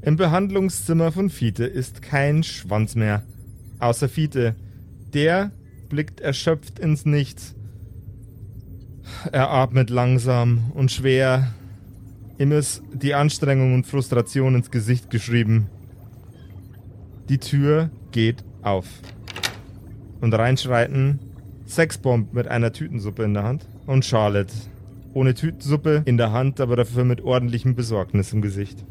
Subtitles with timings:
[0.00, 3.24] Im Behandlungszimmer von Fiete ist kein Schwanz mehr.
[3.80, 4.54] Außer Fiete.
[5.12, 5.50] Der
[5.88, 7.56] blickt erschöpft ins Nichts.
[9.32, 11.52] Er atmet langsam und schwer.
[12.38, 15.68] Ihm ist die Anstrengung und Frustration ins Gesicht geschrieben.
[17.28, 18.86] Die Tür geht auf.
[20.20, 21.18] Und reinschreiten
[21.66, 24.54] Sexbomb mit einer Tütensuppe in der Hand und Charlotte.
[25.12, 28.84] Ohne Tütensuppe in der Hand, aber dafür mit ordentlichem Besorgnis im Gesicht.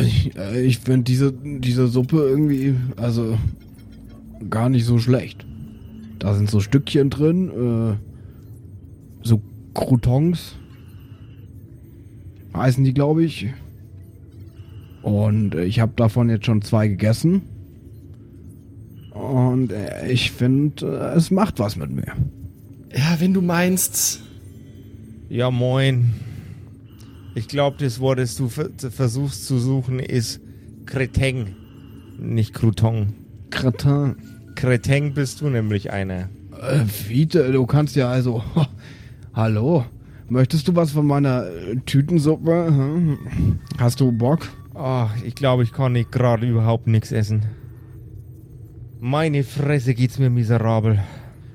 [0.00, 3.38] Ich, äh, ich finde diese, diese Suppe irgendwie, also
[4.50, 5.46] gar nicht so schlecht.
[6.18, 9.40] Da sind so Stückchen drin, äh, so
[9.74, 10.56] Croutons
[12.56, 13.48] heißen die, glaube ich.
[15.02, 17.42] Und ich habe davon jetzt schon zwei gegessen.
[19.12, 20.86] Und äh, ich finde,
[21.16, 22.12] es macht was mit mir.
[22.94, 24.22] Ja, wenn du meinst.
[25.28, 26.14] Ja, moin.
[27.36, 30.40] Ich glaube, das Wort, das du versuchst zu suchen, ist
[30.86, 31.54] Kreteng.
[32.18, 33.12] Nicht Crouton.
[33.50, 34.16] Kretin.
[34.54, 36.30] Kreteng bist du nämlich einer.
[36.58, 38.42] Äh, Fiete, du kannst ja also.
[39.34, 39.84] Hallo.
[40.30, 42.68] Möchtest du was von meiner äh, Tütensuppe?
[42.68, 43.18] Hm?
[43.76, 44.48] Hast du Bock?
[44.72, 47.42] Ach, ich glaube, ich kann nicht gerade überhaupt nichts essen.
[48.98, 51.00] Meine Fresse geht's mir miserabel.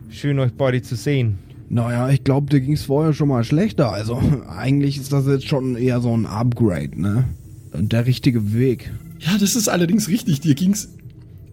[0.10, 1.40] Schön euch beide zu sehen.
[1.74, 3.94] Naja, ich glaube, dir ging's vorher schon mal schlechter.
[3.94, 7.24] Also eigentlich ist das jetzt schon eher so ein Upgrade, ne?
[7.72, 8.92] Und der richtige Weg.
[9.20, 10.42] Ja, das ist allerdings richtig.
[10.42, 10.90] Dir ging's,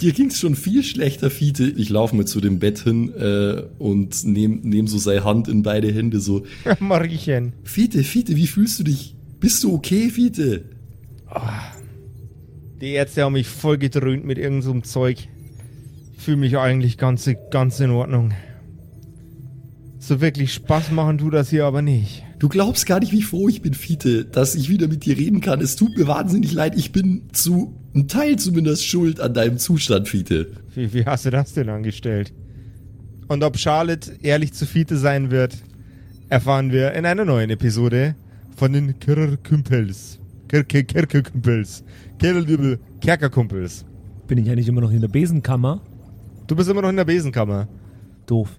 [0.01, 1.73] dir ging's schon viel schlechter, Fiete.
[1.77, 5.63] Ich laufe mal zu dem Bett hin äh, und nehm, nehm so seine Hand in
[5.63, 6.45] beide Hände so.
[6.81, 7.53] Mariechen.
[7.63, 9.15] Fiete, Fiete, wie fühlst du dich?
[9.39, 10.65] Bist du okay, Fiete?
[11.33, 11.39] Oh,
[12.81, 15.29] die Ärzte haben mich voll gedröhnt mit irgendeinem so Zeug.
[16.17, 18.33] Ich fühle mich eigentlich ganz, ganz in Ordnung.
[20.09, 22.25] So wirklich Spaß machen tut das hier aber nicht.
[22.39, 25.43] Du glaubst gar nicht, wie froh ich bin, Fiete, dass ich wieder mit dir reden
[25.43, 25.61] kann.
[25.61, 26.79] Es tut mir wahnsinnig leid.
[26.79, 30.51] Ich bin zu einem Teil zumindest schuld an deinem Zustand, Fiete.
[30.75, 32.33] Wie, wie hast du das denn angestellt?
[33.27, 35.59] Und ob Charlotte ehrlich zu Fiete sein wird,
[36.31, 38.17] erfahren wir in einer neuen Episode
[38.57, 40.21] von den Kerkerkumpels.
[40.49, 41.85] Kerkerkumpels.
[42.19, 43.85] Kerkerkumpels.
[44.27, 45.83] Bin ich ja nicht immer noch in der Besenkammer?
[46.47, 47.69] Du bist immer noch in der Besenkammer.
[48.25, 48.59] Doof.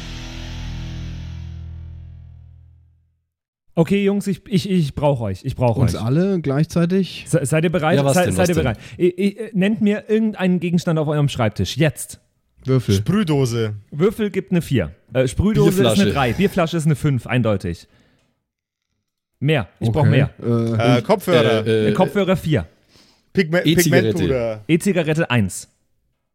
[3.73, 5.45] Okay, Jungs, ich, ich, ich brauche euch.
[5.45, 5.93] Ich brauche euch.
[5.93, 7.25] Uns alle gleichzeitig?
[7.27, 7.97] Se, seid ihr bereit?
[7.97, 8.77] Ja, was Se, denn, seid was ihr bereit?
[8.97, 11.77] Ich, ich, nennt mir irgendeinen Gegenstand auf eurem Schreibtisch.
[11.77, 12.19] Jetzt.
[12.65, 12.93] Würfel.
[12.95, 13.73] Sprühdose.
[13.91, 14.91] Würfel gibt eine 4.
[15.13, 16.33] Äh, Sprühdose ist eine 3.
[16.33, 17.87] Bierflasche ist eine 5, eindeutig.
[19.39, 19.69] Mehr.
[19.79, 19.97] Ich Okay.
[19.97, 20.29] brauche mehr.
[20.43, 21.65] Äh, Äh, Kopfhörer.
[21.65, 22.67] Äh, äh, Kopfhörer 4.
[23.33, 24.59] Pigme E-Zigarette.
[24.67, 25.69] E-Zigarette 1.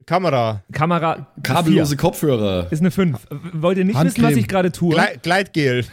[0.07, 0.63] Kamera.
[0.73, 1.97] Kamera kabellose 4.
[1.99, 2.67] Kopfhörer.
[2.71, 3.19] Ist eine 5.
[3.53, 4.31] Wollt ihr nicht wissen, Handcreme.
[4.31, 4.95] was ich gerade tue?
[4.95, 5.85] Glei Gleitgel.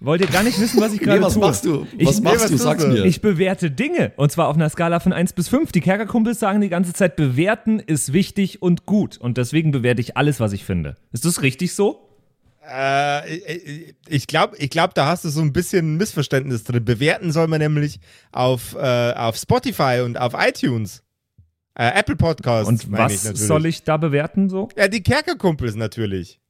[0.00, 1.42] Wollt ihr gar nicht wissen, was ich gerade Nee, was tue?
[1.42, 1.86] machst du?
[1.98, 2.56] Ich- Was Nee, machst was du?
[2.56, 3.04] Sag's mir.
[3.04, 4.12] Ich bewerte Dinge.
[4.16, 5.72] Und zwar auf einer Skala von 1 bis 5.
[5.72, 9.18] Die Kerkerkumpels sagen die ganze Zeit, bewerten ist wichtig und gut.
[9.18, 10.96] Und deswegen bewerte ich alles, was ich finde.
[11.12, 12.06] Ist das richtig so?
[12.72, 13.28] Äh,
[14.08, 16.84] ich- glaube, ich glaub, da hast du so ein bisschen ein Missverständnis drin.
[16.84, 18.00] Bewerten soll man nämlich
[18.32, 21.02] auf, äh, auf Spotify und auf iTunes.
[21.74, 22.68] Äh, Apple Podcasts.
[22.68, 24.68] Und was ich soll ich da bewerten so?
[24.76, 26.40] Ja, die Kerkerkumpels natürlich.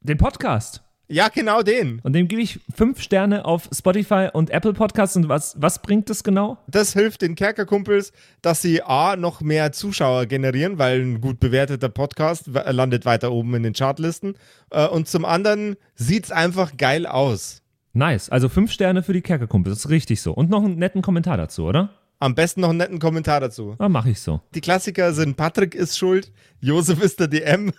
[0.00, 0.82] Den Podcast.
[1.08, 2.00] Ja, genau den.
[2.04, 5.14] Und dem gebe ich 5 Sterne auf Spotify und Apple Podcasts.
[5.16, 6.56] Und was, was bringt das genau?
[6.68, 11.90] Das hilft den Kerkerkumpels, dass sie A, noch mehr Zuschauer generieren, weil ein gut bewerteter
[11.90, 14.34] Podcast w- landet weiter oben in den Chartlisten.
[14.70, 17.60] Äh, und zum anderen sieht's einfach geil aus.
[17.92, 18.30] Nice.
[18.30, 19.76] Also 5 Sterne für die Kerkerkumpels.
[19.76, 20.32] Das ist richtig so.
[20.32, 21.90] Und noch einen netten Kommentar dazu, oder?
[22.20, 23.74] Am besten noch einen netten Kommentar dazu.
[23.78, 24.40] Ah, mache ich so.
[24.54, 27.72] Die Klassiker sind Patrick ist schuld, Josef ist der DM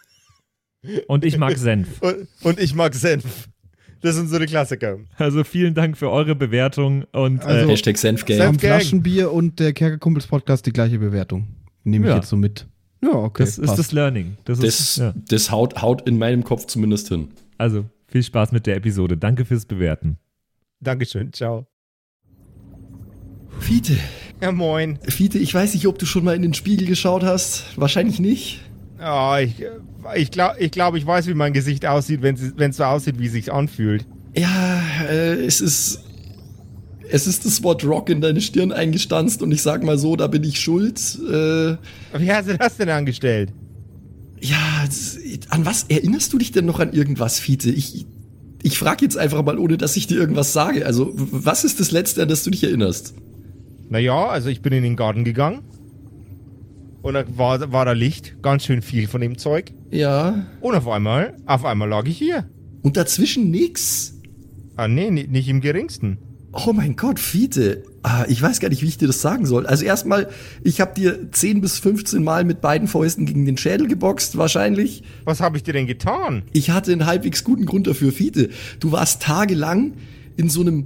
[1.07, 2.01] Und ich mag Senf.
[2.01, 3.49] und, und ich mag Senf.
[4.01, 4.97] Das sind so die Klassiker.
[5.17, 8.39] Also vielen Dank für eure Bewertung und Also- äh, Hashtag Senfgame.
[8.41, 8.59] Senf-.
[8.59, 11.47] Flaschenbier und der Kerkerkumpels Podcast die gleiche Bewertung.
[11.85, 12.17] Nehme ich Ja.
[12.17, 12.67] jetzt so mit.
[13.01, 13.43] Ja, okay.
[13.43, 13.79] das ist passt.
[13.79, 14.37] das Learning.
[14.45, 15.13] Das ist, Das, ja.
[15.29, 17.29] das haut, haut in meinem Kopf zumindest hin.
[17.57, 19.17] Also viel Spaß mit der Episode.
[19.17, 20.17] Danke fürs Bewerten.
[20.81, 21.65] Dankeschön, ciao.
[23.59, 23.95] Fiete,
[24.41, 24.99] Ja, moin.
[25.07, 27.77] Fiete, ich weiß nicht, ob du schon mal in den Spiegel geschaut hast.
[27.79, 28.61] Wahrscheinlich nicht.
[29.03, 29.55] Ja, ich
[30.15, 33.25] ich glaube, ich, glaub, ich weiß, wie mein Gesicht aussieht, wenn es so aussieht, wie
[33.25, 34.05] es sich anfühlt.
[34.33, 35.99] Ja, äh, es ist.
[37.09, 40.27] Es ist das Wort Rock in deine Stirn eingestanzt und ich sag mal so, da
[40.27, 40.99] bin ich schuld.
[41.29, 41.75] Äh,
[42.17, 43.51] Wie hast du das denn angestellt?
[44.39, 44.57] Ja,
[45.49, 47.69] an was erinnerst du dich denn noch an irgendwas, Fiete?
[47.69, 48.07] Ich,
[48.63, 50.85] ich frage jetzt einfach mal, ohne dass ich dir irgendwas sage.
[50.85, 53.13] Also, was ist das Letzte, an das du dich erinnerst?
[53.89, 55.61] Naja, also ich bin in den Garten gegangen.
[57.03, 59.71] Und da war, war da Licht, ganz schön viel von dem Zeug.
[59.91, 60.47] Ja.
[60.61, 62.49] Und auf einmal, auf einmal lag ich hier.
[62.81, 64.15] Und dazwischen nix?
[64.77, 66.17] Ah, nee, ni- nicht im geringsten.
[66.53, 67.83] Oh mein Gott, Fiete.
[68.03, 69.65] Ah, ich weiß gar nicht, wie ich dir das sagen soll.
[69.65, 70.29] Also erstmal,
[70.63, 75.03] ich habe dir 10 bis 15 Mal mit beiden Fäusten gegen den Schädel geboxt, wahrscheinlich.
[75.25, 76.43] Was habe ich dir denn getan?
[76.53, 78.49] Ich hatte einen halbwegs guten Grund dafür, Fiete.
[78.79, 79.93] Du warst tagelang
[80.37, 80.85] in so einem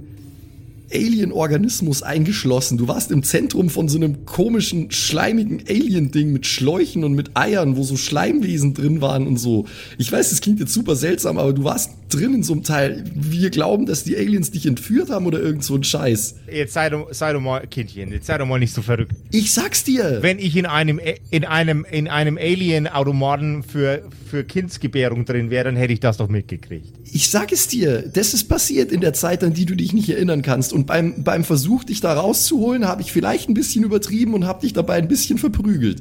[0.92, 2.78] Alien-Organismus eingeschlossen.
[2.78, 7.76] Du warst im Zentrum von so einem komischen, schleimigen Alien-Ding mit Schläuchen und mit Eiern,
[7.76, 9.66] wo so Schleimwesen drin waren und so.
[9.98, 13.04] Ich weiß, das klingt jetzt super seltsam, aber du warst drin in so einem Teil.
[13.14, 16.36] Wir glauben, dass die Aliens dich entführt haben oder irgend so ein Scheiß.
[16.50, 19.12] Jetzt sei doch, sei doch mal, Kindchen, jetzt sei doch mal nicht so verrückt.
[19.30, 20.18] Ich sag's dir.
[20.22, 21.00] Wenn ich in einem,
[21.30, 26.28] in einem, in einem Alien-Automaten für, für Kindsgebärung drin wäre, dann hätte ich das doch
[26.28, 26.97] mitgekriegt.
[27.12, 30.08] Ich sag es dir, das ist passiert in der Zeit, an die du dich nicht
[30.08, 30.72] erinnern kannst.
[30.72, 34.60] Und beim, beim Versuch, dich da rauszuholen, habe ich vielleicht ein bisschen übertrieben und habe
[34.62, 36.00] dich dabei ein bisschen verprügelt.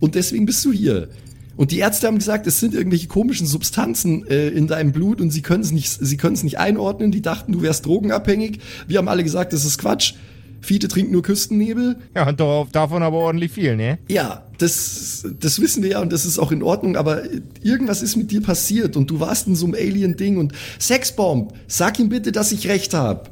[0.00, 1.08] Und deswegen bist du hier.
[1.56, 5.30] Und die Ärzte haben gesagt, es sind irgendwelche komischen Substanzen äh, in deinem Blut und
[5.30, 7.12] sie können es nicht, sie können nicht einordnen.
[7.12, 8.60] Die dachten, du wärst drogenabhängig.
[8.88, 10.14] Wir haben alle gesagt, das ist Quatsch.
[10.60, 11.96] Fiete trinkt nur Küstennebel.
[12.14, 13.98] Ja, und da- davon aber ordentlich viel, ne?
[14.08, 17.22] Ja, das, das wissen wir ja und das ist auch in Ordnung, aber
[17.62, 21.98] irgendwas ist mit dir passiert und du warst in so einem Alien-Ding und Sexbomb, sag
[21.98, 23.30] ihm bitte, dass ich recht hab.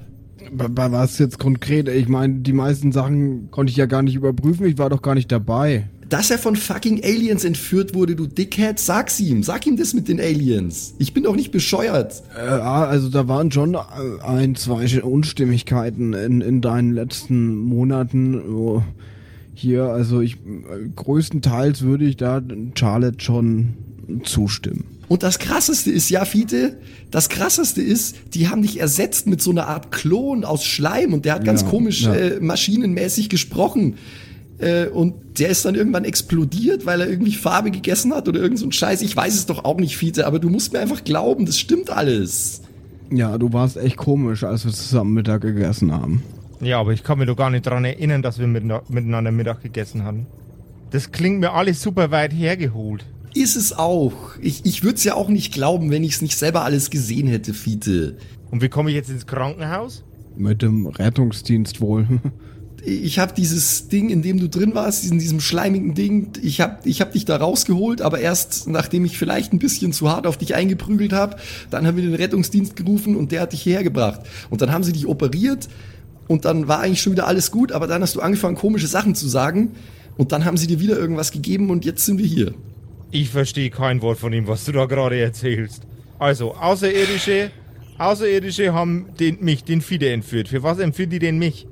[0.50, 1.88] Bei, bei was jetzt konkret?
[1.88, 4.64] Ich meine, die meisten Sachen konnte ich ja gar nicht überprüfen.
[4.66, 5.90] Ich war doch gar nicht dabei.
[6.08, 9.42] Dass er von fucking Aliens entführt wurde, du Dickhead, sag's ihm.
[9.42, 10.94] Sag ihm das mit den Aliens.
[10.98, 12.22] Ich bin doch nicht bescheuert.
[12.34, 13.78] Äh, ah, also da waren schon äh,
[14.24, 18.40] ein, zwei Unstimmigkeiten in, in deinen letzten Monaten.
[18.40, 18.82] Oh,
[19.54, 22.40] hier, also ich äh, größtenteils würde ich da
[22.74, 23.74] Charlotte schon
[24.24, 24.84] zustimmen.
[25.08, 26.76] Und das krasseste ist, ja, Fiete,
[27.10, 31.24] das krasseste ist, die haben dich ersetzt mit so einer Art Klon aus Schleim und
[31.24, 32.14] der hat ganz Ja, komisch ja.
[32.14, 33.94] äh, maschinenmäßig gesprochen.
[34.58, 38.58] Äh, und der ist dann irgendwann explodiert, weil er irgendwie Farbe gegessen hat oder irgend
[38.58, 39.02] so ein Scheiß.
[39.02, 41.90] Ich weiß es doch auch nicht, Fiete, aber du musst mir einfach glauben, das stimmt
[41.90, 42.62] alles.
[43.10, 46.22] Ja, du warst echt komisch, als wir zusammen Mittag gegessen haben.
[46.60, 50.04] Ja, aber ich kann mir doch gar nicht dran erinnern, dass wir miteinander Mittag gegessen
[50.04, 50.26] hatten.
[50.90, 53.04] Das klingt mir alles super weit hergeholt.
[53.34, 54.36] Ist es auch.
[54.40, 57.28] Ich, ich würde es ja auch nicht glauben, wenn ich es nicht selber alles gesehen
[57.28, 58.16] hätte, Fiete.
[58.50, 60.02] Und wie komme ich jetzt ins Krankenhaus?
[60.36, 62.06] Mit dem Rettungsdienst wohl.
[62.84, 66.78] ich habe dieses Ding, in dem du drin warst, in diesem schleimigen Ding, ich habe
[66.84, 70.36] ich hab dich da rausgeholt, aber erst nachdem ich vielleicht ein bisschen zu hart auf
[70.36, 71.36] dich eingeprügelt habe,
[71.70, 74.20] dann haben wir den Rettungsdienst gerufen und der hat dich hierher gebracht.
[74.50, 75.68] Und dann haben sie dich operiert
[76.28, 79.14] und dann war eigentlich schon wieder alles gut, aber dann hast du angefangen, komische Sachen
[79.14, 79.72] zu sagen
[80.16, 82.54] und dann haben sie dir wieder irgendwas gegeben und jetzt sind wir hier.
[83.10, 85.82] Ich verstehe kein Wort von dem, was du da gerade erzählst.
[86.18, 87.50] Also, Außerirdische,
[87.96, 90.48] Außerirdische haben den, mich, den Fide entführt.
[90.48, 91.66] Für was entführen die denn mich?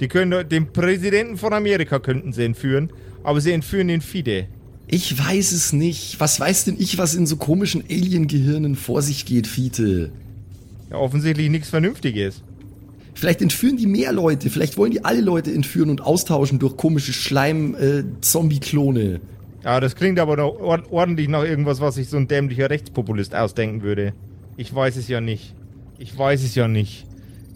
[0.00, 2.90] Die können den Präsidenten von Amerika könnten sie entführen,
[3.22, 4.46] aber sie entführen den Fide.
[4.86, 6.18] Ich weiß es nicht.
[6.18, 10.10] Was weiß denn ich, was in so komischen Alien-Gehirnen vor sich geht, Fiete?
[10.90, 12.42] Ja, offensichtlich nichts Vernünftiges.
[13.14, 14.50] Vielleicht entführen die mehr Leute.
[14.50, 19.20] Vielleicht wollen die alle Leute entführen und austauschen durch komische Schleim-Zombie-Klone.
[19.62, 23.34] Ja, das klingt aber noch ord ordentlich nach irgendwas, was sich so ein dämlicher Rechtspopulist
[23.34, 24.14] ausdenken würde.
[24.56, 25.54] Ich weiß es ja nicht.
[25.98, 27.06] Ich weiß es ja nicht.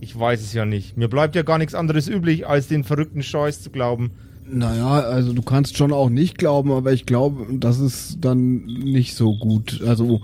[0.05, 0.99] Ich weiß es ja nicht.
[0.99, 4.11] Mir bleibt ja gar nichts anderes übrig, als den verrückten Scheiß zu glauben.
[4.47, 9.15] Naja, also du kannst schon auch nicht glauben, aber ich glaube, das ist dann nicht
[9.15, 9.81] so gut.
[9.87, 10.21] Also,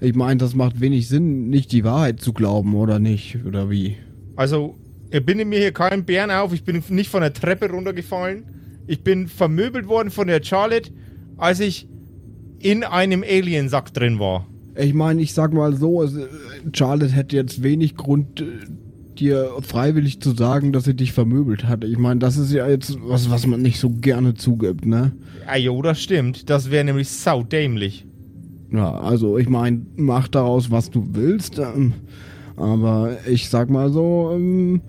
[0.00, 3.38] ich meine, das macht wenig Sinn, nicht die Wahrheit zu glauben, oder nicht?
[3.44, 3.96] Oder wie?
[4.36, 4.76] Also,
[5.10, 6.52] ich binde mir hier keinen Bären auf.
[6.52, 8.44] Ich bin nicht von der Treppe runtergefallen.
[8.86, 10.92] Ich bin vermöbelt worden von der Charlotte,
[11.38, 11.88] als ich
[12.60, 14.46] in einem Aliensack drin war.
[14.76, 16.08] Ich meine, ich sag mal so, äh,
[16.72, 18.44] Charlotte hätte jetzt wenig Grund, äh,
[19.20, 21.84] dir freiwillig zu sagen, dass sie dich vermöbelt hat.
[21.84, 25.12] Ich meine, das ist ja jetzt was, was man nicht so gerne zugibt, ne?
[25.46, 26.50] Ah, jo, das stimmt.
[26.50, 28.06] Das wäre nämlich saudämlich.
[28.70, 31.58] Ja, also ich meine, mach daraus, was du willst.
[31.58, 31.92] Ähm,
[32.56, 34.80] aber ich sag mal so, ähm,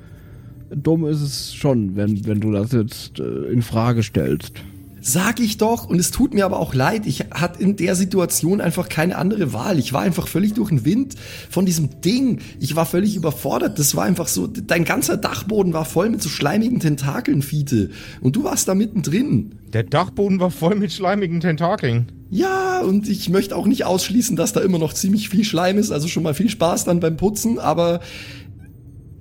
[0.69, 4.61] dumm ist es schon, wenn, wenn du das jetzt äh, in Frage stellst.
[5.07, 8.59] Sag ich doch, und es tut mir aber auch leid, ich hatte in der Situation
[8.59, 9.77] einfach keine andere Wahl.
[9.77, 11.13] Ich war einfach völlig durch den Wind
[11.51, 12.39] von diesem Ding.
[12.59, 13.77] Ich war völlig überfordert.
[13.77, 17.91] Das war einfach so, dein ganzer Dachboden war voll mit so schleimigen Tentakeln, Fiete.
[18.19, 19.53] Und du warst da mittendrin.
[19.73, 22.11] Der Dachboden war voll mit schleimigen Tentakeln.
[22.31, 25.91] Ja, und ich möchte auch nicht ausschließen, dass da immer noch ziemlich viel Schleim ist,
[25.91, 27.99] also schon mal viel Spaß dann beim Putzen, aber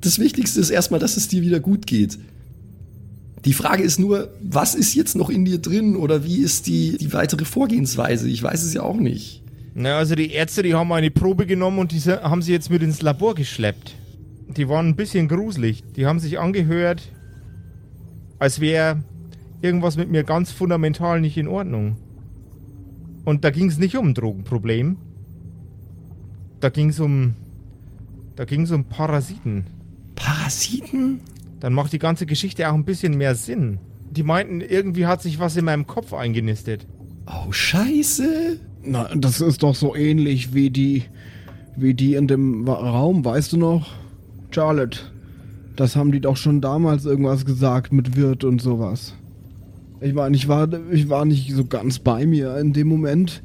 [0.01, 2.19] das Wichtigste ist erstmal, dass es dir wieder gut geht.
[3.45, 6.97] Die Frage ist nur, was ist jetzt noch in dir drin oder wie ist die,
[6.97, 8.29] die weitere Vorgehensweise?
[8.29, 9.43] Ich weiß es ja auch nicht.
[9.75, 12.83] Na, also die Ärzte, die haben eine Probe genommen und diese haben sie jetzt mit
[12.83, 13.97] ins Labor geschleppt.
[14.57, 15.83] Die waren ein bisschen gruselig.
[15.97, 17.11] Die haben sich angehört,
[18.39, 19.03] als wäre
[19.61, 21.97] irgendwas mit mir ganz fundamental nicht in Ordnung.
[23.25, 24.97] Und da ging es nicht um ein Drogenproblem.
[26.61, 27.35] Da ging es um.
[28.37, 29.67] Da ging es um Parasiten.
[30.15, 31.21] Parasiten?
[31.65, 33.79] Dann macht die ganze Geschichte auch ein bisschen mehr Sinn.
[34.11, 36.87] Die meinten, irgendwie hat sich was in meinem Kopf eingenistet.
[37.27, 38.61] Oh, scheiße.
[38.83, 41.05] Na, das ist doch so ähnlich wie die,
[41.75, 43.95] wie die in dem Raum, weißt du noch?
[44.51, 44.99] Charlotte.
[45.75, 49.15] Das haben die doch schon damals irgendwas gesagt mit Wirt und sowas.
[50.03, 53.43] Ich meine, ich war, ich war nicht so ganz bei mir in dem Moment.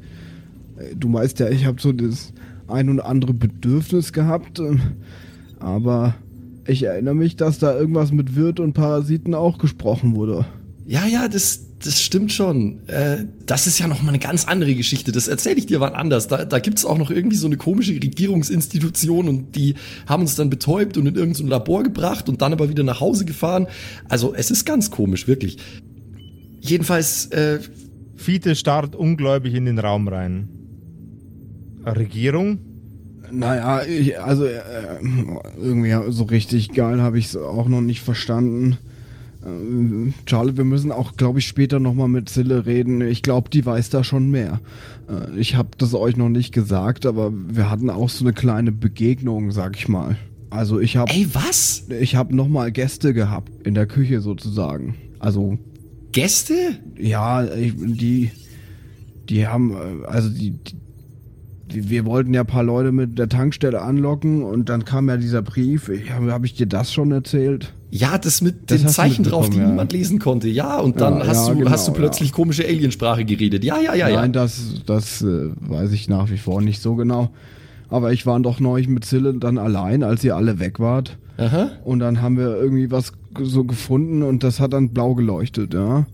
[0.76, 2.34] Äh, Du weißt ja, ich habe so das
[2.68, 4.78] ein und andere Bedürfnis gehabt, ähm,
[5.58, 6.16] aber
[6.66, 10.44] ich erinnere mich, dass da irgendwas mit Wirt und Parasiten auch gesprochen wurde.
[10.86, 12.86] Ja, ja, das, das stimmt schon.
[12.88, 15.12] Äh, das ist ja noch mal eine ganz andere Geschichte.
[15.12, 16.28] Das erzähle ich dir wann anders.
[16.28, 19.74] Da, da gibt's auch noch irgendwie so eine komische Regierungsinstitution und die
[20.06, 22.82] haben uns dann betäubt und in irgendein so ein Labor gebracht und dann aber wieder
[22.82, 23.66] nach Hause gefahren.
[24.08, 25.58] Also es ist ganz komisch, wirklich.
[26.60, 27.60] Jedenfalls, äh,
[28.16, 30.48] Fiete starrt ungläubig in den Raum rein.
[31.86, 32.58] Regierung?
[33.32, 34.60] Naja, ich, also äh,
[35.60, 38.78] irgendwie so richtig geil habe ich es auch noch nicht verstanden.
[39.44, 43.00] Ähm, Charlie, wir müssen auch, glaube ich, später nochmal mit Zille reden.
[43.00, 44.60] Ich glaube, die weiß da schon mehr.
[45.08, 48.72] Äh, ich habe das euch noch nicht gesagt, aber wir hatten auch so eine kleine
[48.72, 50.16] Begegnung, sag ich mal.
[50.50, 51.84] Also ich habe ey, was?
[52.00, 54.96] ich habe nochmal Gäste gehabt in der Küche sozusagen.
[55.20, 55.58] Also
[56.12, 56.54] Gäste?
[56.98, 58.32] ja, ich, die,
[59.28, 60.74] die haben, äh, also die, die,
[61.72, 65.42] wir wollten ja ein paar Leute mit der Tankstelle anlocken und dann kam ja dieser
[65.42, 65.90] Brief.
[66.10, 67.72] Habe hab ich dir das schon erzählt?
[67.90, 69.66] Ja, das mit Das den Zeichen drauf, die ja.
[69.66, 70.48] niemand lesen konnte.
[70.48, 73.64] Ja, und dann Ja, hast, ja, du, genau, hast du plötzlich komische Aliensprache geredet.
[73.64, 74.20] Ja, ja, ja, ja.
[74.20, 77.30] Nein, das, das äh, weiß ich nach wie vor nicht so genau.
[77.88, 81.18] Aber ich war doch neulich mit Zille dann allein, als ihr alle weg wart.
[81.36, 81.70] Aha.
[81.84, 83.12] Und dann haben wir irgendwie was
[83.42, 86.06] so gefunden und das hat dann blau geleuchtet, ja.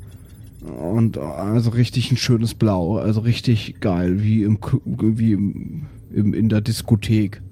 [0.63, 6.49] Und also richtig ein schönes Blau, also richtig geil, wie im wie im, im in
[6.49, 7.43] der Diskothek.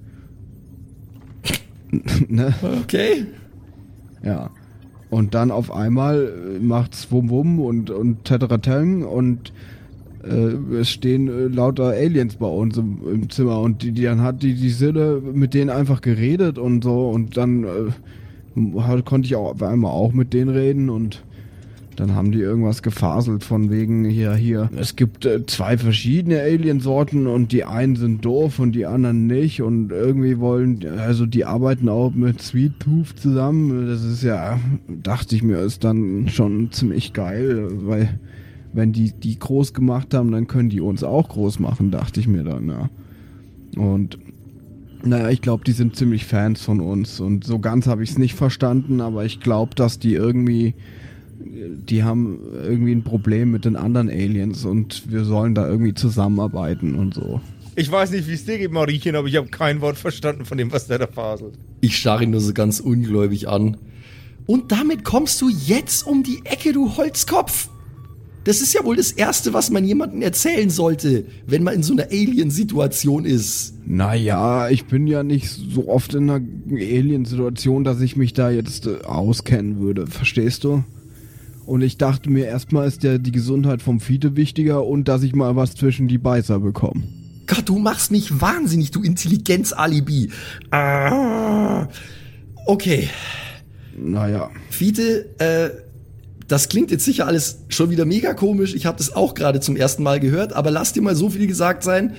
[2.27, 2.53] ne?
[2.81, 3.25] Okay.
[4.23, 4.49] Ja.
[5.09, 9.53] Und dann auf einmal macht's Wum Wum und, und Teterateng und
[10.23, 14.21] äh, es stehen äh, lauter Aliens bei uns im, im Zimmer und die, die dann
[14.21, 19.27] hat die, die Sille mit denen einfach geredet und so und dann äh, hat, konnte
[19.27, 21.23] ich auch auf einmal auch mit denen reden und
[21.95, 24.69] dann haben die irgendwas gefaselt von wegen hier, hier.
[24.75, 29.61] Es gibt äh, zwei verschiedene Aliensorten und die einen sind doof und die anderen nicht
[29.61, 33.87] und irgendwie wollen, also die arbeiten auch mit Sweet Tooth zusammen.
[33.87, 38.19] Das ist ja, dachte ich mir, ist dann schon ziemlich geil, weil
[38.73, 42.27] wenn die die groß gemacht haben, dann können die uns auch groß machen, dachte ich
[42.27, 42.89] mir dann, ja.
[43.77, 44.17] Und
[45.03, 48.17] naja, ich glaube, die sind ziemlich Fans von uns und so ganz habe ich es
[48.17, 50.73] nicht verstanden, aber ich glaube, dass die irgendwie
[51.39, 56.95] die haben irgendwie ein Problem mit den anderen Aliens und wir sollen da irgendwie zusammenarbeiten
[56.95, 57.41] und so.
[57.75, 60.57] Ich weiß nicht, wie es dir geht, Mariechen, aber ich habe kein Wort verstanden von
[60.57, 61.55] dem, was der da faselt.
[61.81, 63.77] Ich starre ihn nur so ganz ungläubig an.
[64.45, 67.69] Und damit kommst du jetzt um die Ecke, du Holzkopf.
[68.45, 71.93] Das ist ja wohl das Erste, was man jemandem erzählen sollte, wenn man in so
[71.93, 73.73] einer Alien-Situation ist.
[73.87, 78.85] Naja, ich bin ja nicht so oft in einer Alien-Situation, dass ich mich da jetzt
[78.85, 80.83] äh, auskennen würde, verstehst du?
[81.65, 85.33] Und ich dachte mir, erstmal ist ja die Gesundheit vom Fiete wichtiger und dass ich
[85.35, 87.03] mal was zwischen die Beißer bekomme.
[87.47, 90.29] Gott, du machst mich wahnsinnig, du Intelligenz-Alibi.
[90.71, 91.87] Ah.
[92.67, 93.09] Okay,
[93.97, 95.69] Naja, Fiete, äh,
[96.47, 98.75] das klingt jetzt sicher alles schon wieder mega komisch.
[98.75, 101.47] Ich habe das auch gerade zum ersten Mal gehört, aber lass dir mal so viel
[101.47, 102.15] gesagt sein.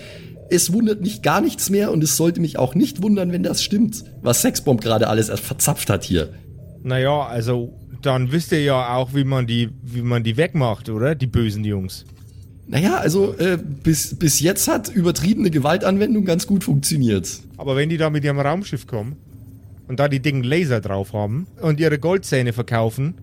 [0.48, 3.62] Es wundert mich gar nichts mehr und es sollte mich auch nicht wundern, wenn das
[3.62, 6.30] stimmt, was Sexbomb gerade alles erst verzapft hat hier.
[6.82, 7.74] Naja, also
[8.06, 11.14] dann wisst ihr ja auch, wie man die, wie man die wegmacht, oder?
[11.14, 12.04] Die bösen Jungs.
[12.68, 17.40] Naja, also äh, bis, bis jetzt hat übertriebene Gewaltanwendung ganz gut funktioniert.
[17.56, 19.16] Aber wenn die da mit ihrem Raumschiff kommen
[19.86, 23.14] und da die dicken Laser drauf haben und ihre Goldzähne verkaufen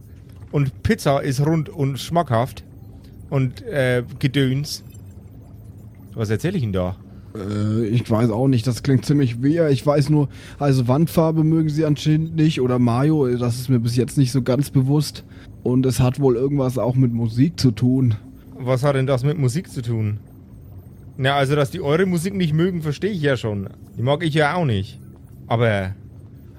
[0.51, 2.63] und Pizza ist rund und schmackhaft
[3.29, 4.83] und äh, Gedöns.
[6.13, 6.95] Was erzähle ich Ihnen da?
[7.35, 9.69] Äh, ich weiß auch nicht, das klingt ziemlich wehr.
[9.69, 13.95] Ich weiß nur, also Wandfarbe mögen sie anscheinend nicht oder Mayo, das ist mir bis
[13.95, 15.23] jetzt nicht so ganz bewusst.
[15.63, 18.15] Und es hat wohl irgendwas auch mit Musik zu tun.
[18.57, 20.19] Was hat denn das mit Musik zu tun?
[21.17, 23.69] Na, also, dass die eure Musik nicht mögen, verstehe ich ja schon.
[23.97, 24.99] Die mag ich ja auch nicht.
[25.47, 25.91] Aber,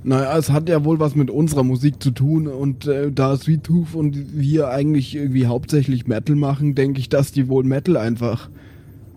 [0.05, 3.65] Naja, es hat ja wohl was mit unserer Musik zu tun und äh, da Sweet
[3.65, 8.51] Tooth und wir eigentlich irgendwie hauptsächlich Metal machen, denke ich, dass die wohl Metal einfach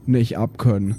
[0.06, 0.96] nicht abkönnen.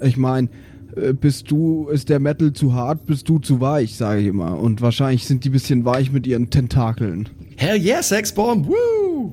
[0.00, 0.48] Ich meine,
[0.96, 4.58] äh, bist du, ist der Metal zu hart, bist du zu weich, sage ich immer.
[4.58, 7.28] Und wahrscheinlich sind die bisschen weich mit ihren Tentakeln.
[7.56, 9.32] Hell yeah, Sexbomb, woo!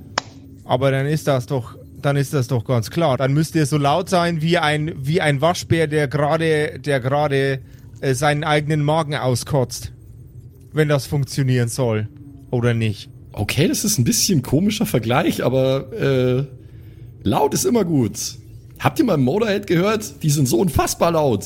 [0.66, 3.18] Aber dann ist das doch, dann ist das doch ganz klar.
[3.18, 7.60] Dann müsst ihr so laut sein wie ein, wie ein Waschbär, der gerade, der gerade
[8.02, 9.92] äh, seinen eigenen Magen auskotzt.
[10.74, 12.08] Wenn das funktionieren soll.
[12.50, 13.10] Oder nicht.
[13.32, 16.46] Okay, das ist ein bisschen komischer Vergleich, aber äh,
[17.24, 18.38] laut ist immer gut.
[18.84, 20.22] Habt ihr mal Motorhead gehört?
[20.24, 21.46] Die sind so unfassbar laut.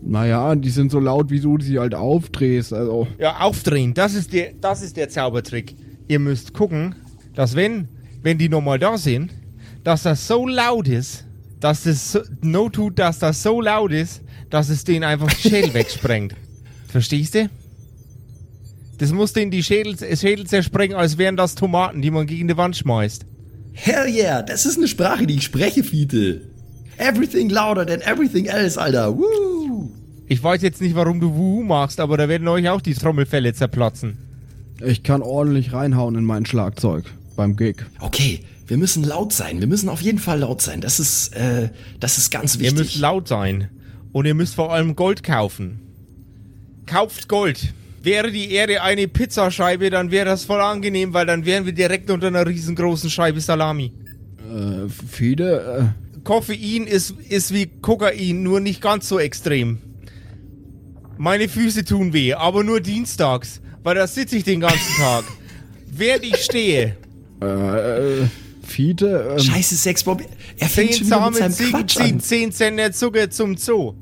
[0.00, 2.72] Naja, die sind so laut, wie du sie halt aufdrehst.
[2.72, 5.74] Also, Ja, aufdrehen, das ist der, das ist der Zaubertrick.
[6.08, 6.94] Ihr müsst gucken,
[7.34, 7.88] dass wenn,
[8.22, 9.34] wenn die nochmal da sind,
[9.84, 11.26] dass das so laut ist,
[11.60, 15.50] dass das so, no tut, dass das so laut ist, dass es den einfach den
[15.50, 16.34] Schädel wegsprengt.
[16.88, 17.50] Verstehst du?
[18.96, 22.56] Das muss den die Schädel, Schädel zersprengen, als wären das Tomaten, die man gegen die
[22.56, 23.26] Wand schmeißt.
[23.82, 26.42] Hell yeah, das ist eine Sprache, die ich spreche, Fiete.
[26.98, 29.16] Everything louder than everything else, Alter.
[29.16, 29.90] Woo!
[30.28, 33.54] Ich weiß jetzt nicht, warum du Wuhu machst, aber da werden euch auch die Trommelfälle
[33.54, 34.18] zerplatzen.
[34.84, 37.04] ich kann ordentlich reinhauen in mein Schlagzeug
[37.36, 37.76] beim Gig.
[38.00, 39.60] Okay, wir müssen laut sein.
[39.60, 40.82] Wir müssen auf jeden Fall laut sein.
[40.82, 41.70] Das ist, äh,
[42.00, 42.78] das ist ganz Ihr wichtig.
[42.78, 43.68] müsst laut sein.
[44.12, 45.80] Und ihr müsst vor allem Gold kaufen.
[46.86, 47.72] Kauft Gold.
[48.02, 52.10] Wäre die Erde eine Pizzascheibe, dann wäre das voll angenehm, weil dann wären wir direkt
[52.10, 53.92] unter einer riesengroßen Scheibe Salami.
[54.38, 59.78] Äh, Fide, Koffein ist, ist wie Kokain, nur nicht ganz so extrem.
[61.18, 65.24] Meine Füße tun weh, aber nur dienstags, weil da sitze ich den ganzen Tag.
[65.92, 66.96] Während ich stehe,
[67.42, 68.26] äh, äh,
[68.62, 70.22] Fide, ähm, Scheiße, Sexbomb.
[70.58, 72.20] Er fängt zehn schon wieder mit seinem Ziegen Quatsch an.
[72.20, 73.94] zehn Zentner Zucker zum Zoo.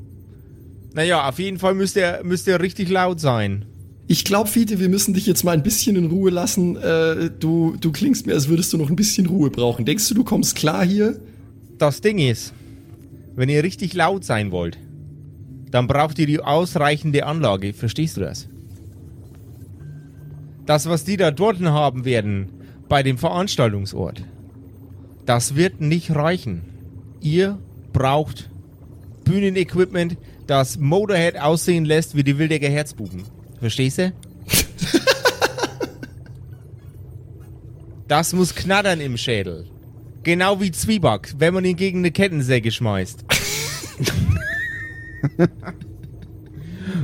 [0.95, 3.65] Naja, auf jeden Fall müsst ihr, müsst ihr richtig laut sein.
[4.11, 6.77] Ich glaube, Fiete, wir müssen dich jetzt mal ein bisschen in Ruhe lassen.
[6.77, 9.85] Äh, du, du klingst mir, als würdest du noch ein bisschen Ruhe brauchen.
[9.85, 11.21] Denkst du, du kommst klar hier?
[11.77, 12.55] Das Ding ist,
[13.37, 14.79] wenn ihr richtig laut sein wollt,
[15.71, 17.75] dann braucht ihr die ausreichende Anlage.
[17.75, 18.49] Verstehst du das?
[20.65, 22.49] Das, was die da dort haben werden,
[22.89, 24.25] bei dem Veranstaltungsort,
[25.27, 26.63] das wird nicht reichen.
[27.21, 27.59] Ihr
[27.93, 28.49] braucht
[29.25, 33.25] Bühnenequipment, das Motorhead aussehen lässt wie die Wildecker Herzbuben.
[33.61, 34.13] Verstehst du?
[38.09, 39.67] Das muss knattern im Schädel.
[40.23, 43.25] Genau wie Zwieback, wenn man ihn gegen eine Kettensäge schmeißt.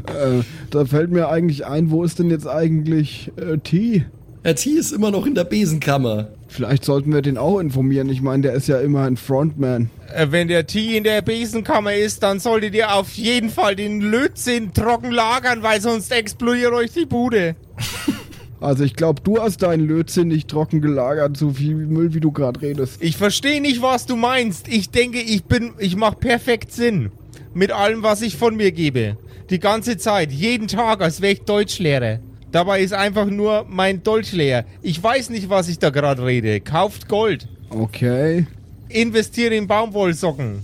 [0.06, 4.06] äh, da fällt mir eigentlich ein, wo ist denn jetzt eigentlich äh, T?
[4.44, 6.28] Der T ist immer noch in der Besenkammer.
[6.54, 8.08] Vielleicht sollten wir den auch informieren.
[8.08, 9.90] Ich meine, der ist ja immer ein Frontman.
[10.14, 14.00] Äh, Wenn der Tee in der Besenkammer ist, dann solltet ihr auf jeden Fall den
[14.00, 17.56] Lötzinn trocken lagern, weil sonst explodiert euch die Bude.
[18.60, 22.32] Also ich glaube, du hast deinen Lötzinn nicht trocken gelagert, so viel Müll, wie du
[22.32, 22.96] gerade redest.
[23.00, 24.68] Ich verstehe nicht, was du meinst.
[24.68, 27.10] Ich denke, ich bin, ich mach perfekt Sinn.
[27.52, 29.18] Mit allem, was ich von mir gebe.
[29.50, 32.20] Die ganze Zeit, jeden Tag, als wäre ich Deutschlehrer.
[32.54, 34.64] Dabei ist einfach nur mein Dolch leer.
[34.80, 36.60] Ich weiß nicht, was ich da gerade rede.
[36.60, 37.48] Kauft Gold.
[37.68, 38.46] Okay.
[38.88, 40.60] Investiere in Baumwollsocken.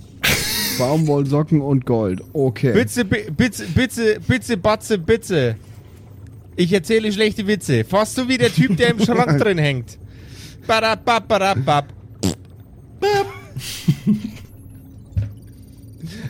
[0.78, 2.20] Baumwollsocken und Gold.
[2.32, 2.74] Okay.
[2.74, 5.56] Bitte, bi- bitte, bitte, bitte, Batze, bitte.
[6.54, 7.82] Ich erzähle schlechte Witze.
[7.82, 9.98] Fast so wie der Typ, der im Schrank drin hängt.
[10.68, 11.86] Badabab, badabab.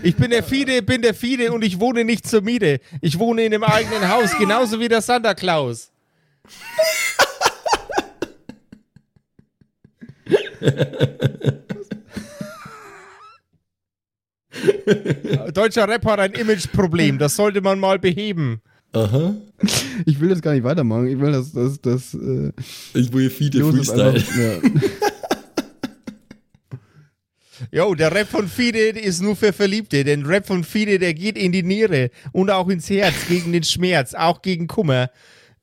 [0.03, 2.81] Ich bin der Fide, bin der Fide und ich wohne nicht zur Miete.
[3.01, 5.91] Ich wohne in einem eigenen Haus, genauso wie der Santa Claus.
[15.55, 18.61] Deutscher Rap hat ein Imageproblem, das sollte man mal beheben.
[18.93, 19.35] Aha.
[20.05, 21.07] Ich will das gar nicht weitermachen.
[21.07, 22.51] Ich will das, das, das, äh,
[22.95, 24.11] Ich will Josef Freestyle.
[24.11, 24.59] einfach, ja.
[27.71, 31.37] Jo, der Rap von Fide ist nur für Verliebte, denn Rap von Fide, der geht
[31.37, 35.11] in die Niere und auch ins Herz, gegen den Schmerz, auch gegen Kummer.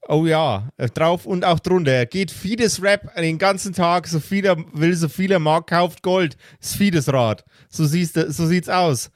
[0.08, 2.06] Oh ja, äh, drauf und auch drunter.
[2.06, 6.02] Geht Fides Rap den ganzen Tag, so viel er will, so viel er mag, kauft
[6.02, 6.38] Gold.
[6.62, 7.44] Ist Fides Rad.
[7.70, 9.12] So, siehst so sieht's aus.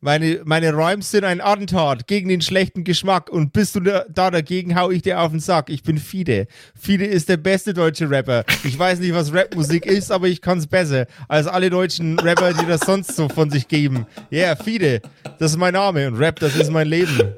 [0.00, 4.30] Meine, meine Rhymes sind ein Attentat gegen den schlechten Geschmack und bist du da, da
[4.30, 5.70] dagegen, hau ich dir auf den Sack.
[5.70, 6.46] Ich bin Fide.
[6.78, 8.44] Fide ist der beste deutsche Rapper.
[8.62, 12.66] Ich weiß nicht, was Rapmusik ist, aber ich kann's besser als alle deutschen Rapper, die
[12.66, 14.06] das sonst so von sich geben.
[14.30, 15.02] Ja, yeah, Fide.
[15.40, 17.34] Das ist mein Name und Rap, das ist mein Leben.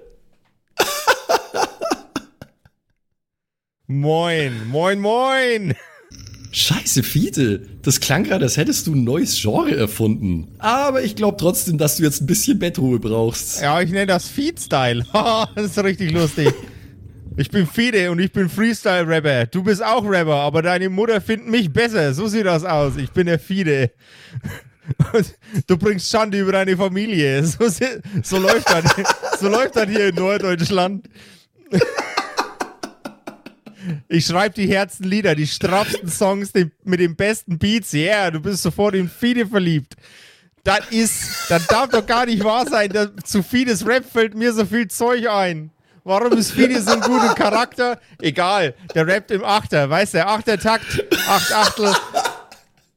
[3.87, 5.75] Moin, moin, moin.
[6.53, 7.63] Scheiße, Fiete.
[7.83, 10.49] Das klang gerade, als hättest du ein neues Genre erfunden.
[10.59, 13.63] Aber ich glaube trotzdem, dass du jetzt ein bisschen Bettruhe brauchst.
[13.63, 15.07] Ja, ich nenne das Feed-Style.
[15.13, 16.53] Haha, das ist richtig lustig.
[17.37, 19.47] Ich bin Fide und ich bin Freestyle-Rapper.
[19.47, 22.13] Du bist auch Rapper, aber deine Mutter findet mich besser.
[22.13, 22.97] So sieht das aus.
[22.97, 23.91] Ich bin der Fide.
[25.69, 27.45] Du bringst Schande über deine Familie.
[27.45, 27.69] So,
[28.23, 31.09] so, läuft, das, so läuft das hier in Norddeutschland.
[34.09, 37.93] Ich schreibe die härtesten Lieder, die straffsten Songs den, mit den besten Beats.
[37.93, 39.95] Yeah, du bist sofort in Fide verliebt.
[40.65, 42.91] Das ist, das darf doch gar nicht wahr sein.
[42.91, 45.71] Das, zu Fides Rap fällt mir so viel Zeug ein.
[46.05, 47.99] Warum ist Fide so ein guter Charakter?
[48.21, 51.95] Egal, der rappt im Achter, weißt du, Achter Takt, acht Achtel.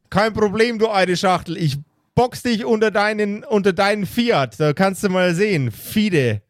[0.09, 1.57] Kein Problem, du alte Schachtel.
[1.57, 1.79] Ich
[2.13, 4.59] box dich unter deinen, unter deinen Fiat.
[4.59, 5.71] Da kannst du mal sehen.
[5.71, 6.42] Fide.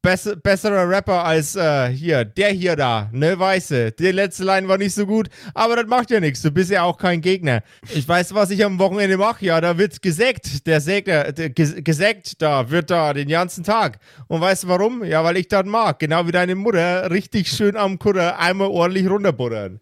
[0.00, 3.90] Besser, besserer Rapper als äh, hier, der hier da, ne, Weiße.
[3.92, 6.40] Die letzte Line war nicht so gut, aber das macht ja nichts.
[6.40, 7.64] Du bist ja auch kein Gegner.
[7.92, 9.44] Ich weiß, was ich am Wochenende mache.
[9.44, 10.68] Ja, da wird gesägt.
[10.68, 13.98] Der Säger, der, ges- gesägt da, wird da den ganzen Tag.
[14.28, 15.02] Und weißt du warum?
[15.02, 15.98] Ja, weil ich das mag.
[15.98, 17.10] Genau wie deine Mutter.
[17.10, 19.80] Richtig schön am Kutter einmal ordentlich runterbuttern.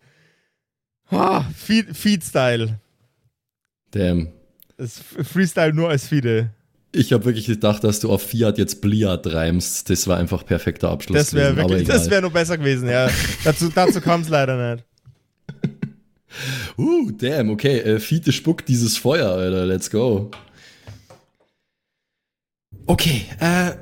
[1.10, 2.80] Ah, Feed- Feed-Style.
[3.90, 4.32] Damn.
[4.78, 6.50] Das Freestyle nur als Fide.
[6.96, 9.90] Ich habe wirklich gedacht, dass du auf Fiat jetzt Bliat reimst.
[9.90, 11.18] Das war einfach perfekter Abschluss.
[11.18, 13.10] Das wäre wirklich, das wäre noch besser gewesen, ja.
[13.44, 14.84] dazu dazu kam es leider nicht.
[16.76, 17.78] Uh, damn, okay.
[17.78, 19.64] Äh, Fiete spuckt dieses Feuer, Alter.
[19.64, 20.30] Let's go.
[22.84, 23.72] Okay, äh,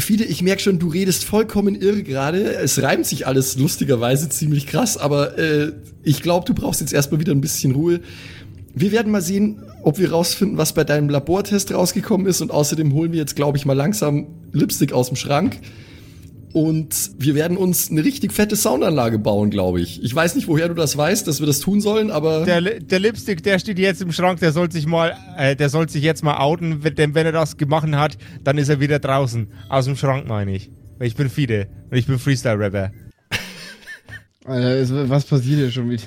[0.00, 2.54] Fiete, ich merke schon, du redest vollkommen irre gerade.
[2.54, 7.20] Es reimt sich alles lustigerweise ziemlich krass, aber äh, ich glaube, du brauchst jetzt erstmal
[7.20, 8.00] wieder ein bisschen Ruhe.
[8.74, 12.40] Wir werden mal sehen, ob wir rausfinden, was bei deinem Labortest rausgekommen ist.
[12.40, 15.58] Und außerdem holen wir jetzt, glaube ich, mal langsam Lipstick aus dem Schrank.
[16.52, 20.02] Und wir werden uns eine richtig fette Soundanlage bauen, glaube ich.
[20.02, 22.98] Ich weiß nicht, woher du das weißt, dass wir das tun sollen, aber Der, der
[22.98, 26.24] Lipstick, der steht jetzt im Schrank, der soll sich mal, äh, der soll sich jetzt
[26.24, 29.52] mal outen, denn wenn er das gemacht hat, dann ist er wieder draußen.
[29.68, 30.72] Aus dem Schrank meine ich.
[30.98, 32.90] Weil ich bin Fide und ich bin Freestyle-Rapper.
[34.44, 36.02] Alter, was passiert hier schon wieder?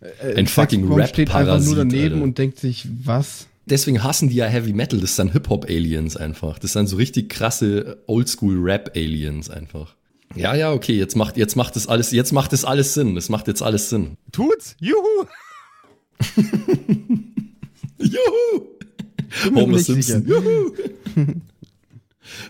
[0.00, 2.24] Äh, Ein fucking Saxophon steht einfach nur daneben Alter.
[2.24, 3.46] und denkt sich, was?
[3.66, 5.00] deswegen hassen die ja Heavy Metal.
[5.00, 6.58] Das sind Hip-Hop-Aliens einfach.
[6.58, 9.94] Das sind so richtig krasse Oldschool-Rap-Aliens einfach.
[10.34, 13.14] Ja, ja, okay, jetzt macht, jetzt macht das alles, jetzt macht das alles Sinn.
[13.14, 14.16] Das macht jetzt alles Sinn.
[14.32, 14.76] Tut's?
[14.80, 15.26] Juhu!
[17.98, 18.66] Juhu!
[19.54, 20.02] Homer Simpson.
[20.02, 20.22] sicher.
[20.26, 20.72] Juhu!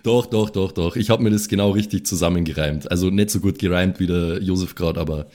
[0.03, 0.97] doch, doch, doch, doch.
[0.97, 2.91] Ich habe mir das genau richtig zusammengereimt.
[2.91, 5.27] Also nicht so gut gereimt wie der Josef gerade, aber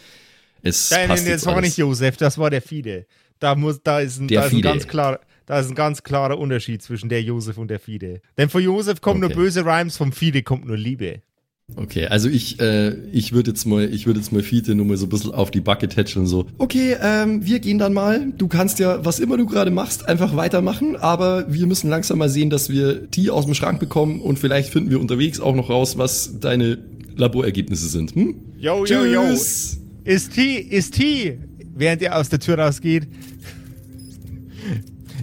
[0.64, 1.70] es Nein, passt nein, jetzt das war alles.
[1.70, 3.06] nicht Josef, das war der Fide.
[3.40, 6.38] Da muss, da ist ein, da ist ein ganz klar, da ist ein ganz klarer
[6.38, 8.22] Unterschied zwischen der Josef und der Fide.
[8.38, 9.34] Denn von Josef kommen Okay.
[9.34, 11.22] nur böse Rhymes, vom Fide kommt nur Liebe.
[11.78, 14.98] Okay, also ich, äh, ich würde jetzt mal, ich würde jetzt mal Fiete nur mal
[14.98, 16.46] so ein bisschen auf die Backe tätscheln, so.
[16.58, 18.34] Okay, ähm, wir gehen dann mal.
[18.38, 22.28] Du kannst ja, was immer du gerade machst, einfach weitermachen, aber wir müssen langsam mal
[22.28, 25.70] sehen, dass wir Tee aus dem Schrank bekommen und vielleicht finden wir unterwegs auch noch
[25.70, 26.78] raus, was deine
[27.16, 28.16] Laborergebnisse sind.
[28.16, 28.36] Hm?
[28.60, 29.22] Yo, yo, yo.
[30.04, 31.40] Ist T, ist T,
[31.76, 33.08] während er aus der Tür rausgeht.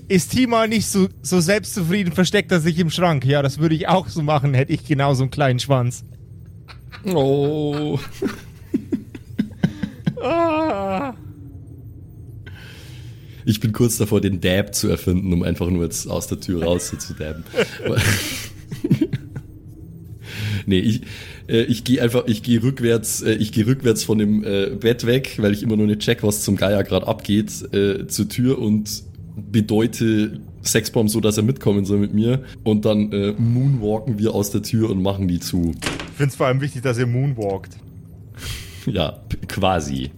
[0.08, 3.24] Ist T mal nicht so, so selbstzufrieden, versteckt er sich im Schrank.
[3.24, 6.04] Ja, das würde ich auch so machen, hätte ich genauso einen kleinen Schwanz.
[7.04, 7.98] Oh.
[10.22, 11.14] Ah.
[13.44, 16.64] Ich bin kurz davor, den Dab zu erfinden, um einfach nur jetzt aus der Tür
[16.64, 17.44] raus zu dabben.
[20.66, 21.02] Nee, ich,
[21.48, 25.06] äh, ich gehe einfach, ich gehe rückwärts, äh, ich gehe rückwärts von dem äh, Bett
[25.06, 28.58] weg, weil ich immer nur nicht check, was zum Geier gerade abgeht, äh, zur Tür
[28.58, 29.02] und
[29.36, 32.42] bedeute Sexbomb so, dass er mitkommen soll mit mir.
[32.64, 35.72] Und dann äh, moonwalken wir aus der Tür und machen die zu.
[36.10, 37.76] Ich finde es vor allem wichtig, dass ihr moonwalkt.
[38.86, 40.10] Ja, quasi.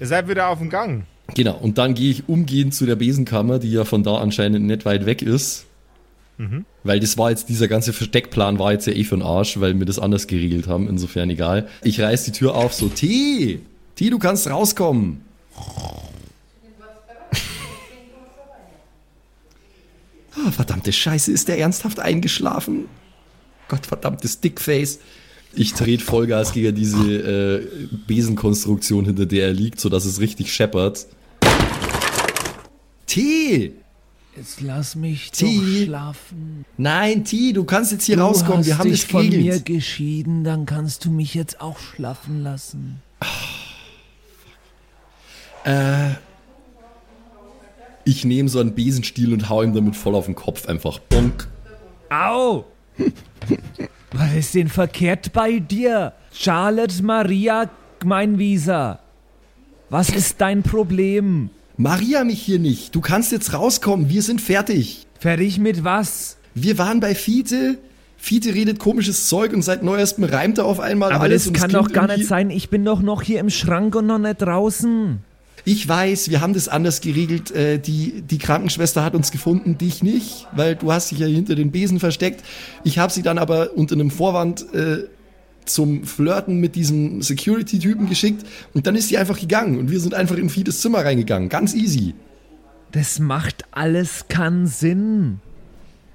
[0.00, 1.04] Ihr seid wieder auf dem Gang.
[1.34, 4.86] Genau, und dann gehe ich umgehend zu der Besenkammer, die ja von da anscheinend nicht
[4.86, 5.66] weit weg ist.
[6.84, 9.76] Weil das war jetzt, dieser ganze Versteckplan war jetzt ja eh für den Arsch, weil
[9.78, 11.66] wir das anders geregelt haben, insofern egal.
[11.82, 13.60] Ich reiß die Tür auf, so, T,
[13.96, 15.22] T, du kannst rauskommen.
[20.46, 22.86] Ah, verdammte Scheiße, ist der ernsthaft eingeschlafen?
[23.68, 24.98] Gottverdammtes Dickface.
[25.54, 27.68] Ich trete Vollgas gegen diese äh,
[28.08, 31.06] Besenkonstruktion, hinter der er liegt, sodass es richtig scheppert.
[33.06, 33.72] T!
[34.36, 35.44] Jetzt lass mich T.
[35.44, 36.64] doch schlafen.
[36.76, 38.58] Nein, T, du kannst jetzt hier du rauskommen.
[38.58, 42.42] hast Wir haben dich das von mir geschieden, dann kannst du mich jetzt auch schlafen
[42.42, 43.00] lassen.
[45.64, 46.10] Äh,
[48.04, 50.98] ich nehme so einen Besenstiel und hau ihm damit voll auf den Kopf einfach.
[50.98, 51.48] Bonk.
[52.10, 52.64] Au!
[54.12, 56.12] Was ist denn verkehrt bei dir?
[56.32, 57.70] Charlotte Maria
[58.00, 59.00] Gmeinwieser.
[59.90, 61.50] Was ist dein Problem?
[61.76, 62.94] Maria mich hier nicht.
[62.94, 64.08] Du kannst jetzt rauskommen.
[64.08, 65.06] Wir sind fertig.
[65.18, 66.36] Fertig mit was?
[66.54, 67.78] Wir waren bei Fiete.
[68.16, 71.42] Fiete redet komisches Zeug und seit neuestem reimt er auf einmal Aber alles.
[71.42, 72.50] das und es kann doch gar nicht sein.
[72.50, 75.18] Ich bin doch noch hier im Schrank und noch nicht draußen.
[75.66, 77.50] Ich weiß, wir haben das anders geregelt.
[77.50, 81.54] Äh, die, die Krankenschwester hat uns gefunden, dich nicht, weil du hast dich ja hinter
[81.54, 82.44] den Besen versteckt.
[82.84, 85.04] Ich habe sie dann aber unter einem Vorwand äh,
[85.66, 90.14] zum Flirten mit diesem Security-Typen geschickt und dann ist sie einfach gegangen und wir sind
[90.14, 91.48] einfach in Fiedes Zimmer reingegangen.
[91.48, 92.14] Ganz easy.
[92.92, 95.40] Das macht alles keinen Sinn.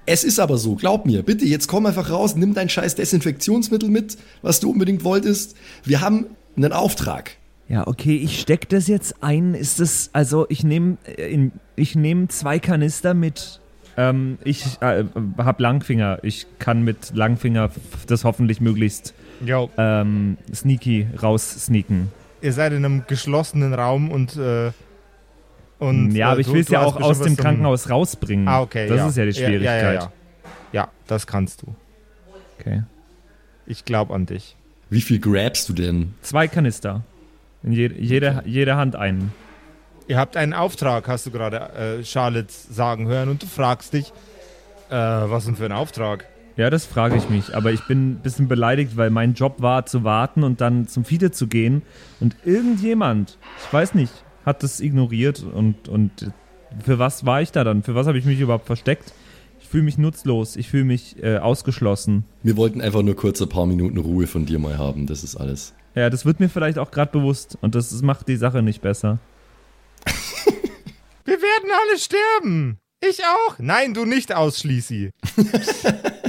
[0.05, 1.21] Es ist aber so, glaub mir.
[1.21, 5.55] Bitte, jetzt komm einfach raus, nimm dein scheiß Desinfektionsmittel mit, was du unbedingt wolltest.
[5.83, 7.31] Wir haben einen Auftrag.
[7.67, 9.53] Ja, okay, ich steck das jetzt ein.
[9.53, 10.97] Ist das, also ich nehme
[11.75, 13.59] ich nehm zwei Kanister mit.
[13.97, 15.03] Ähm, ich äh,
[15.37, 16.17] hab Langfinger.
[16.23, 17.69] Ich kann mit Langfinger
[18.07, 19.13] das hoffentlich möglichst
[19.77, 22.11] ähm, sneaky raussneaken.
[22.41, 24.35] ihr seid in einem geschlossenen Raum und.
[24.37, 24.71] Äh,
[25.79, 28.47] und ja, äh, aber ich du- will es ja auch aus dem Krankenhaus rausbringen.
[28.49, 28.87] Ah, okay.
[28.89, 29.07] Das ja.
[29.07, 29.81] ist ja die Ja, Schwierigkeit.
[29.83, 30.11] Ja, ja, ja.
[30.73, 31.73] ja, das kannst du.
[32.59, 32.83] Okay.
[33.65, 34.57] Ich glaube an dich.
[34.89, 36.13] Wie viel grabst du denn?
[36.21, 37.03] Zwei Kanister.
[37.63, 39.31] In je, jede, jede Hand einen.
[40.07, 41.57] Ihr habt einen Auftrag, hast du gerade
[41.99, 44.11] äh, Charlotte sagen hören und du fragst dich,
[44.89, 46.25] äh, was denn für ein Auftrag?
[46.59, 47.55] Ja, das frage ich mich.
[47.55, 51.05] Aber ich bin ein bisschen beleidigt, weil mein Job war zu warten und dann zum
[51.05, 51.83] Fiete zu gehen.
[52.19, 54.11] Und irgendjemand, ich weiß nicht,
[54.45, 55.41] hat das ignoriert.
[55.41, 56.33] Und, und
[56.83, 57.81] für was war ich da dann?
[57.81, 59.13] Für was habe ich mich überhaupt versteckt?
[59.61, 60.57] Ich fühle mich nutzlos.
[60.57, 62.25] Ich fühle mich äh, ausgeschlossen.
[62.43, 65.37] Wir wollten einfach nur kurz ein paar Minuten Ruhe von dir mal haben, das ist
[65.37, 65.73] alles.
[65.95, 67.57] Ja, das wird mir vielleicht auch gerade bewusst.
[67.61, 69.19] Und das, macht die Sache nicht besser.
[71.23, 72.79] Wir werden alle sterben.
[72.99, 73.59] Ich auch.
[73.59, 75.11] Nein, du nicht ausschließi.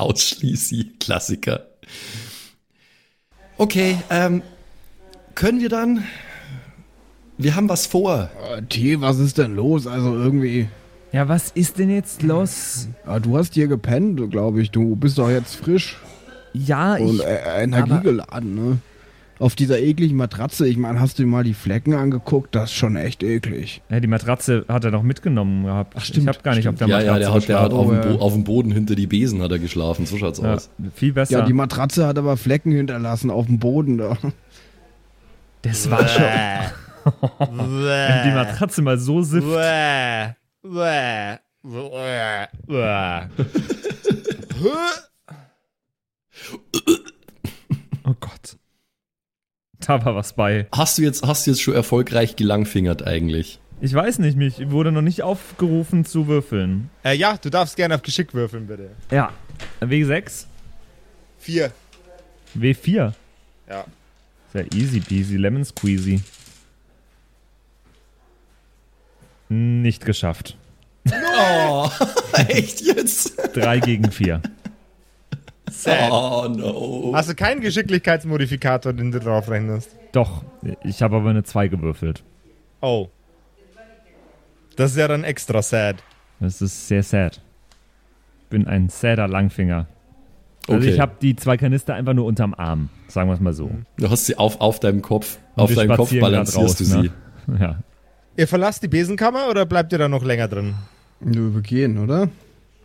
[0.00, 1.66] Ausschließi, Klassiker.
[3.58, 4.42] Okay, ähm,
[5.34, 6.04] können wir dann?
[7.38, 8.30] Wir haben was vor.
[8.56, 9.86] Äh, T, was ist denn los?
[9.86, 10.68] Also irgendwie.
[11.12, 12.88] Ja, was ist denn jetzt los?
[13.04, 14.70] Ah, du hast hier gepennt, glaube ich.
[14.70, 15.96] Du bist doch jetzt frisch
[16.52, 17.24] Ja, und ich.
[17.24, 18.78] äh, energiegeladen, ne?
[19.40, 20.68] Auf dieser ekligen Matratze.
[20.68, 22.54] Ich meine, hast du dir mal die Flecken angeguckt?
[22.54, 23.80] Das ist schon echt eklig.
[23.88, 25.94] Ja, die Matratze hat er noch mitgenommen gehabt.
[25.96, 27.72] Ach, stimmt, ich habe gar nicht auf der Ja, Matratze ja, der hat, der hat
[27.72, 28.02] auf, geschlafen.
[28.02, 28.16] dem ja.
[28.18, 30.68] Bo auf dem Boden hinter die Besen hat er geschlafen, so schaut's ja, aus.
[30.94, 31.38] viel besser.
[31.38, 34.18] Ja, die Matratze hat aber Flecken hinterlassen auf dem Boden da.
[35.62, 36.22] das war schon.
[37.38, 39.46] Wenn die Matratze mal so sifft.
[39.48, 40.34] Bäh.
[40.62, 41.36] Bäh.
[41.62, 42.46] Bäh.
[42.66, 43.26] Bäh.
[48.04, 48.59] Oh Gott.
[49.86, 50.66] Da war was bei.
[50.72, 53.60] Hast du jetzt, hast du jetzt schon erfolgreich gelangfingert eigentlich?
[53.80, 56.90] Ich weiß nicht, mich wurde noch nicht aufgerufen zu würfeln.
[57.02, 58.90] Äh, ja, du darfst gerne auf Geschick würfeln, bitte.
[59.10, 59.32] Ja.
[59.80, 60.44] W6,
[61.38, 61.72] Vier.
[62.54, 63.14] W4.
[63.68, 63.84] Ja.
[64.52, 66.20] Sehr easy peasy, lemon squeezy.
[69.48, 70.56] Nicht geschafft.
[71.08, 71.88] Oh,
[72.48, 73.32] echt jetzt?
[73.54, 74.42] Drei gegen vier.
[75.82, 76.10] Sad.
[76.10, 77.12] Oh no.
[77.14, 79.96] Hast du keinen Geschicklichkeitsmodifikator, den du drauf rechnest?
[80.12, 80.44] Doch,
[80.84, 82.22] ich habe aber eine 2 gewürfelt.
[82.80, 83.08] Oh.
[84.76, 85.96] Das ist ja dann extra sad.
[86.40, 87.40] Das ist sehr sad.
[88.42, 89.86] Ich bin ein sadder Langfinger.
[90.68, 90.90] Also Okay.
[90.94, 93.70] ich habe die zwei Kanister einfach nur unterm Arm, sagen wir es mal so.
[93.96, 97.02] Du hast sie auf, auf deinem Kopf, Und auf deinem Kopf balancierst du raus, sie.
[97.02, 97.10] ne?
[97.60, 97.78] Ja.
[98.36, 100.74] Ihr verlasst die Besenkammer oder bleibt ihr da noch länger drin?
[101.20, 102.28] Wir gehen, oder?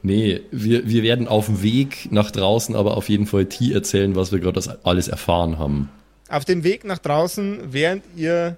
[0.06, 4.16] Nee, wir, wir werden auf dem Weg nach draußen aber auf jeden Fall T erzählen,
[4.16, 5.90] was wir gerade das alles erfahren haben.
[6.30, 8.56] Auf dem Weg nach draußen, während ihr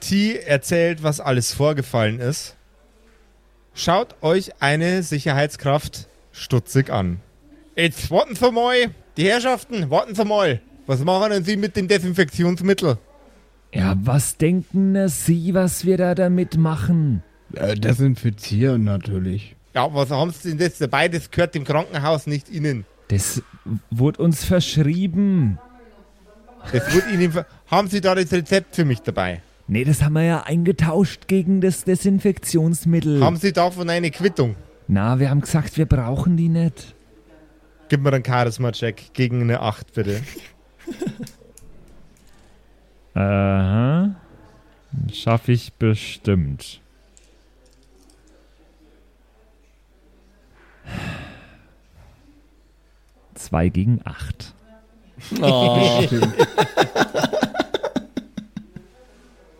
[0.00, 2.56] T erzählt, was alles vorgefallen ist,
[3.74, 7.20] schaut euch eine Sicherheitskraft stutzig an.
[7.76, 10.60] Jetzt warten Sie mal, die Herrschaften, warten Sie mal.
[10.88, 12.98] Was machen denn Sie mit dem Desinfektionsmittel?
[13.72, 17.22] Ja, was denken Sie, was wir da damit machen?
[17.54, 19.54] Äh, desinfizieren natürlich.
[19.74, 21.08] Ja, was haben Sie denn das dabei?
[21.08, 22.84] Das gehört dem Krankenhaus nicht Ihnen.
[23.08, 23.42] Das
[23.90, 25.58] wurde uns verschrieben.
[26.72, 27.32] Das wird Ihnen.
[27.32, 29.42] ver- Haben Sie da das Rezept für mich dabei?
[29.68, 33.22] Nee, das haben wir ja eingetauscht gegen das Desinfektionsmittel.
[33.22, 34.56] Haben Sie davon eine Quittung?
[34.88, 36.94] Na, wir haben gesagt, wir brauchen die nicht.
[37.88, 40.20] Gib mir einen Charisma-Check gegen eine 8, bitte.
[43.14, 44.14] Aha.
[45.12, 46.79] Schaffe ich bestimmt.
[53.34, 54.54] Zwei gegen acht.
[55.40, 56.04] Oh,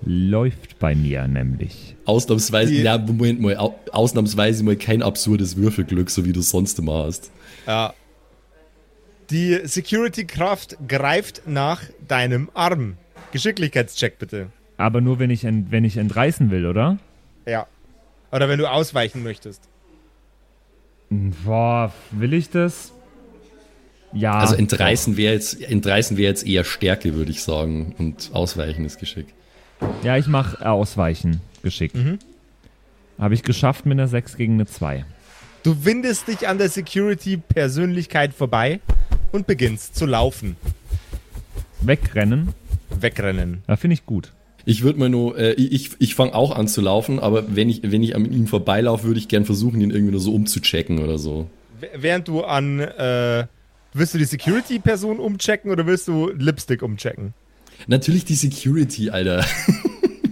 [0.03, 1.95] Läuft bei mir nämlich.
[2.07, 6.51] ausnahmsweise, Die- ja, Moment mal, au- ausnahmsweise mal kein absurdes Würfelglück, so wie du es
[6.51, 7.31] sonst immer hast.
[7.67, 7.93] Ja.
[9.31, 12.97] Die Security-Kraft greift nach deinem Arm.
[13.33, 14.49] Geschicklichkeitscheck bitte.
[14.77, 16.99] Aber nur, wenn ich, ent, wenn ich entreißen will, oder?
[17.47, 17.67] Ja.
[18.33, 19.69] Oder wenn du ausweichen möchtest.
[21.11, 22.93] Boah, will ich das?
[24.13, 24.39] Ja.
[24.39, 27.95] Also entreißen wäre jetzt, entreißen wäre jetzt eher Stärke, würde ich sagen.
[27.99, 29.27] Und Ausweichen ist Geschick.
[30.03, 31.97] Ja, ich mache Ausweichen geschickt.
[33.19, 35.05] Habe ich geschafft mit einer 6 gegen eine 2.
[35.63, 38.81] Du windest dich an der Security-Persönlichkeit vorbei
[39.33, 40.57] und beginnst zu laufen.
[41.81, 42.55] Wegrennen,
[42.89, 43.63] Wegrennen.
[43.67, 44.33] da finde ich gut.
[44.65, 47.81] Ich würde mal nur, äh, ich, ich fange auch an zu laufen, aber wenn ich,
[47.83, 51.19] wenn ich an ihm vorbeilaufe, würde ich gern versuchen, ihn irgendwie nur so umzuchecken oder
[51.19, 51.49] so.
[51.97, 53.47] Während du an, äh,
[53.95, 57.33] willst du die Security-Person umchecken oder willst du Lipstick umchecken?
[57.87, 59.45] Natürlich die Security, Alter.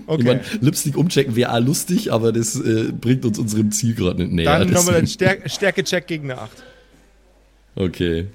[0.09, 0.21] Okay.
[0.21, 4.23] Ich mein, Lipstick umchecken wäre auch lustig, aber das äh, bringt uns unserem Ziel gerade
[4.23, 4.59] nicht näher.
[4.59, 6.51] Dann nochmal einen Stär Stärke-Check gegen eine 8.
[7.77, 8.27] Okay.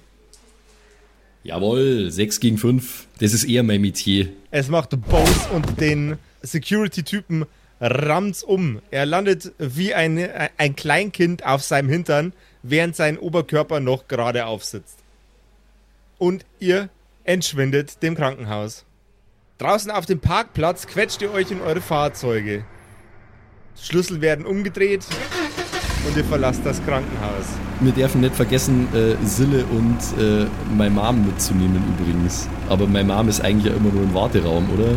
[1.44, 3.08] Jawohl, 6 gegen 5.
[3.20, 4.30] Das ist eher mein Metier.
[4.50, 7.46] Es macht Bose und den Security-Typen
[7.82, 8.82] rammt's um.
[8.92, 10.18] Er landet wie ein,
[10.58, 15.00] ein Kleinkind auf seinem Hintern, während sein Oberkörper noch gerade aufsitzt.
[16.18, 16.90] Und ihr
[17.26, 18.86] entschwindet dem Krankenhaus.
[19.58, 22.64] Draußen auf dem Parkplatz quetscht ihr euch in eure Fahrzeuge.
[23.80, 25.06] Schlüssel werden umgedreht
[26.08, 27.46] und ihr verlasst das Krankenhaus.
[27.84, 32.48] Wir dürfen nicht vergessen, äh, Sille und äh, meine Mom mitzunehmen übrigens.
[32.70, 34.92] Aber meine Mom ist eigentlich ja immer nur im Warteraum, oder?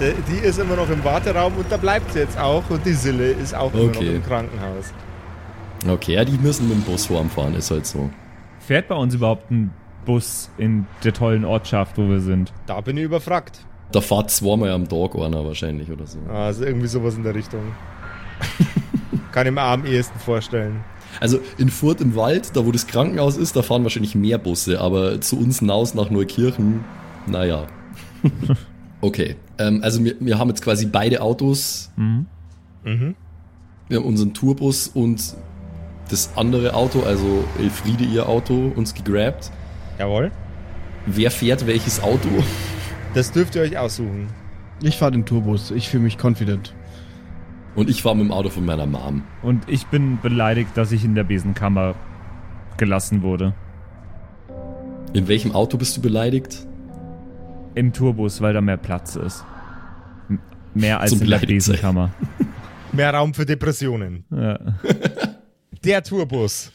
[0.00, 2.68] Die, die ist immer noch im Warteraum und da bleibt sie jetzt auch.
[2.70, 4.16] Und die Sille ist auch immer noch Okay.
[4.16, 4.92] im Krankenhaus.
[5.88, 8.10] Okay, ja, die müssen mit dem Bus vorfahren, ist halt so.
[8.58, 9.70] Fährt bei uns überhaupt ein
[10.06, 12.52] Bus in der tollen Ortschaft, wo wir sind?
[12.66, 13.60] Da bin ich überfragt.
[13.92, 16.18] Da fahrt zweimal am Tag einer wahrscheinlich oder so.
[16.32, 17.60] Also irgendwie sowas in der Richtung.
[19.32, 20.80] Kann ich mir am ehesten vorstellen.
[21.20, 24.80] Also in Furt im Wald, da wo das Krankenhaus ist, da fahren wahrscheinlich mehr Busse,
[24.80, 26.84] aber zu uns hinaus nach Neukirchen,
[27.26, 27.66] naja.
[29.04, 31.90] Okay, ähm, also wir, wir haben jetzt quasi beide Autos.
[31.96, 32.24] Mhm.
[32.84, 33.14] Mhm.
[33.86, 35.34] Wir haben unseren Tourbus und
[36.08, 39.50] das andere Auto, also Elfriede ihr Auto, uns gegrabt.
[39.98, 40.32] Jawohl.
[41.04, 42.30] Wer fährt welches Auto?
[43.12, 44.28] Das dürft ihr euch aussuchen.
[44.82, 45.70] Ich fahre den Tourbus.
[45.70, 46.72] Ich fühle mich confident.
[47.74, 49.24] Und ich fahre mit dem Auto von meiner Mom.
[49.42, 51.94] Und ich bin beleidigt, dass ich in der Besenkammer
[52.76, 53.54] gelassen wurde.
[55.12, 56.66] In welchem Auto bist du beleidigt?
[57.74, 59.44] Im Tourbus, weil da mehr Platz ist.
[60.28, 60.38] M
[60.74, 61.38] mehr als Zum in der.
[61.38, 62.12] Besenkammer.
[62.92, 64.24] Mehr Raum für Depressionen.
[64.30, 64.58] Ja.
[65.84, 66.70] Der Tourbus.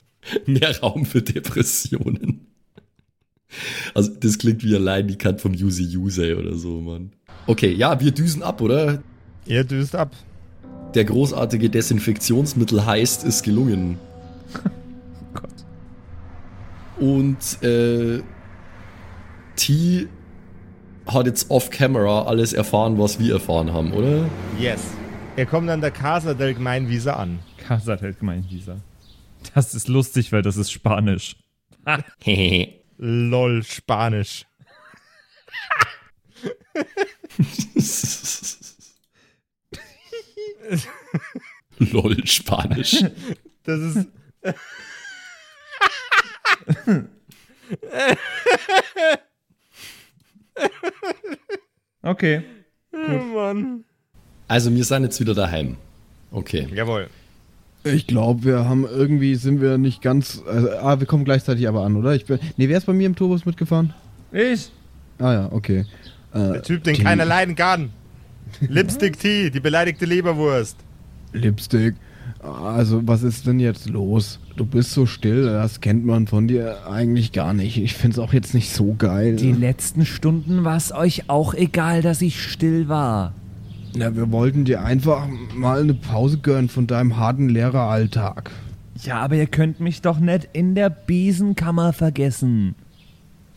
[0.46, 2.48] Mehr Raum für Depressionen.
[3.96, 7.14] Also, das klingt wie allein die Kant vom Use Use oder so, Mann.
[7.48, 9.02] Okay, ja, wir düsen ab, oder?
[9.46, 10.14] Ihr düst ab.
[10.96, 14.00] Der großartige Desinfektionsmittel heißt, ist gelungen.
[15.34, 15.50] Gott.
[17.00, 18.22] Und äh,
[19.56, 20.08] T
[21.06, 24.30] hat jetzt off-camera alles erfahren, was wir erfahren haben, oder?
[24.60, 24.82] Yes.
[25.38, 27.40] Ihr kommt an der Casa del Gemeinvisa an.
[27.58, 28.78] Casa del Gemeinvisa.
[29.54, 31.36] Das ist lustig, weil das ist Spanisch.
[32.98, 34.46] Lol, Spanisch.
[41.80, 43.04] Lol, Spanisch.
[43.64, 44.08] Das ist.
[52.02, 52.44] Okay.
[52.94, 53.84] Oh Mann.
[54.48, 55.78] Also, wir sind jetzt wieder daheim.
[56.32, 56.68] Okay.
[56.74, 57.08] Jawohl.
[57.84, 60.42] Ich glaube, wir haben irgendwie, sind wir nicht ganz.
[60.48, 62.14] Also, ah, wir kommen gleichzeitig aber an, oder?
[62.16, 63.94] Ich bin, nee, wer ist bei mir im Tourbus mitgefahren?
[64.32, 64.72] Ich?
[65.18, 65.86] Ah ja, okay.
[66.34, 67.92] Äh, Der Typ, den die keiner leiden kann.
[68.62, 70.78] Lipstick Tea, die beleidigte Leberwurst.
[71.34, 71.96] Lipstick.
[72.42, 74.40] Also, was ist denn jetzt los?
[74.56, 77.78] Du bist so still, das kennt man von dir eigentlich gar nicht.
[77.78, 79.36] Ich find's auch jetzt nicht so geil.
[79.36, 83.34] Die letzten Stunden war es euch auch egal, dass ich still war.
[83.96, 88.52] Na, wir wollten dir einfach mal eine Pause gönnen von deinem harten Lehreralltag.
[89.04, 92.76] Ja, aber ihr könnt mich doch nicht in der Besenkammer vergessen.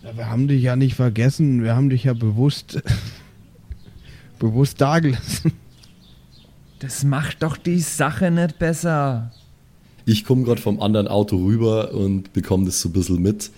[0.03, 2.83] Ja, wir haben dich ja nicht vergessen, wir haben dich ja bewusst
[4.43, 5.53] bewusst dagelassen.
[6.81, 9.31] Das macht doch die Sache nicht besser.
[10.05, 13.53] Ich komme gerade vom anderen Auto rüber und bekomme das so ein bisschen mit.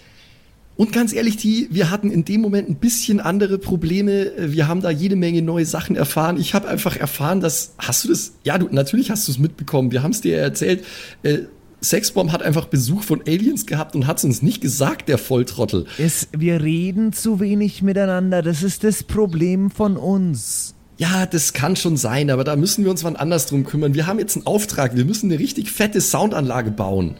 [0.76, 4.32] Und ganz ehrlich, T, wir hatten in dem Moment ein bisschen andere Probleme.
[4.36, 6.36] Wir haben da jede Menge neue Sachen erfahren.
[6.38, 7.74] Ich habe einfach erfahren, dass.
[7.78, 8.34] Hast du das?
[8.42, 9.90] Ja, du, natürlich hast du es mitbekommen.
[9.90, 10.84] Wir haben es dir ja erzählt.
[11.22, 11.44] Äh,
[11.80, 15.86] Sexbomb hat einfach Besuch von Aliens gehabt und hat es uns nicht gesagt, der Volltrottel.
[15.98, 18.42] Es, wir reden zu wenig miteinander.
[18.42, 20.73] Das ist das Problem von uns.
[20.96, 23.94] Ja, das kann schon sein, aber da müssen wir uns wann anders drum kümmern.
[23.94, 24.96] Wir haben jetzt einen Auftrag.
[24.96, 27.16] Wir müssen eine richtig fette Soundanlage bauen.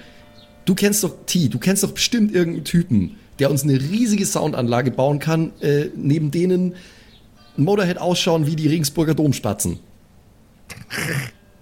[0.65, 4.91] Du kennst doch T, du kennst doch bestimmt irgendeinen Typen, der uns eine riesige Soundanlage
[4.91, 6.75] bauen kann, äh, neben denen
[7.57, 9.79] Motorhead ausschauen wie die Regensburger Domspatzen.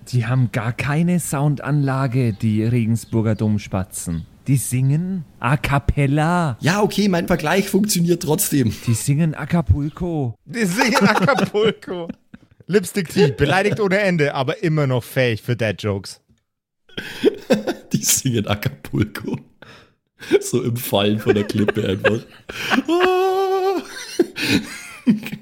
[0.09, 4.27] Die haben gar keine Soundanlage, die Regensburger Domspatzen.
[4.49, 6.57] Die singen a cappella.
[6.61, 8.75] Ja, okay, mein Vergleich funktioniert trotzdem.
[8.87, 10.35] Die singen Acapulco.
[10.45, 12.09] Die singen Acapulco.
[12.67, 16.21] Lipstick Tea, beleidigt ohne Ende, aber immer noch fähig für Dad Jokes.
[17.93, 19.39] Die singen Acapulco.
[20.41, 22.21] So im Fallen von der Klippe einfach.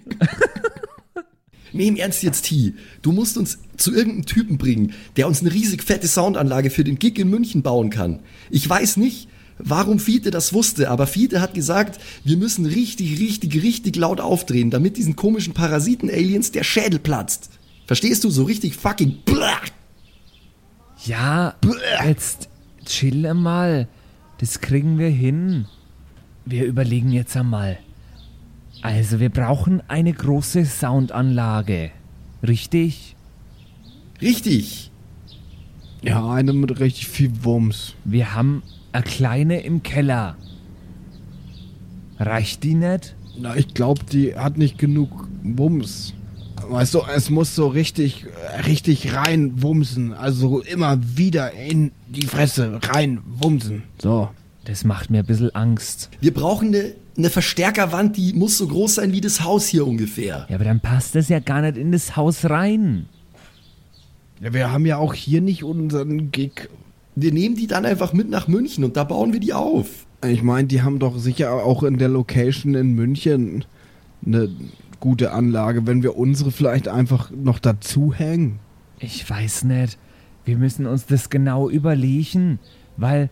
[1.81, 2.75] Nee, im Ernst jetzt, T.
[3.01, 6.99] Du musst uns zu irgendeinem Typen bringen, der uns eine riesig fette Soundanlage für den
[6.99, 8.19] Gig in München bauen kann.
[8.51, 13.63] Ich weiß nicht, warum Fiete das wusste, aber Fiete hat gesagt, wir müssen richtig, richtig,
[13.63, 17.49] richtig laut aufdrehen, damit diesen komischen Parasiten-Aliens der Schädel platzt.
[17.87, 18.31] Verstehst du?
[18.31, 19.23] So richtig fucking.
[19.25, 19.63] Blah.
[21.07, 21.55] Ja,
[22.05, 22.51] jetzt
[22.85, 23.89] chill mal.
[24.37, 25.65] Das kriegen wir hin.
[26.45, 27.79] Wir überlegen jetzt einmal.
[28.83, 31.91] Also, wir brauchen eine große Soundanlage.
[32.47, 33.15] Richtig?
[34.23, 34.91] Richtig.
[36.03, 37.95] Ja, eine mit richtig viel Wumms.
[38.05, 38.63] Wir haben
[38.93, 40.37] eine kleine im Keller.
[42.19, 43.15] Reicht die nicht?
[43.39, 46.15] Na, ich glaube, die hat nicht genug Wumms.
[46.69, 48.27] Weißt du, es muss so richtig,
[48.67, 50.13] richtig rein wumsen.
[50.13, 53.83] Also immer wieder in die Fresse rein wumsen.
[54.01, 54.29] So.
[54.65, 56.11] Das macht mir ein bisschen Angst.
[56.21, 60.47] Wir brauchen eine, eine Verstärkerwand, die muss so groß sein wie das Haus hier ungefähr.
[60.49, 63.07] Ja, aber dann passt das ja gar nicht in das Haus rein.
[64.41, 66.69] Ja, wir haben ja auch hier nicht unseren Gig.
[67.15, 70.07] Wir nehmen die dann einfach mit nach München und da bauen wir die auf.
[70.27, 73.65] Ich meine, die haben doch sicher auch in der Location in München
[74.25, 74.51] eine
[75.01, 78.61] gute Anlage, wenn wir unsere vielleicht einfach noch dazu hängen.
[78.99, 79.99] Ich weiß nicht.
[80.45, 82.59] Wir müssen uns das genau überlegen,
[82.97, 83.31] weil.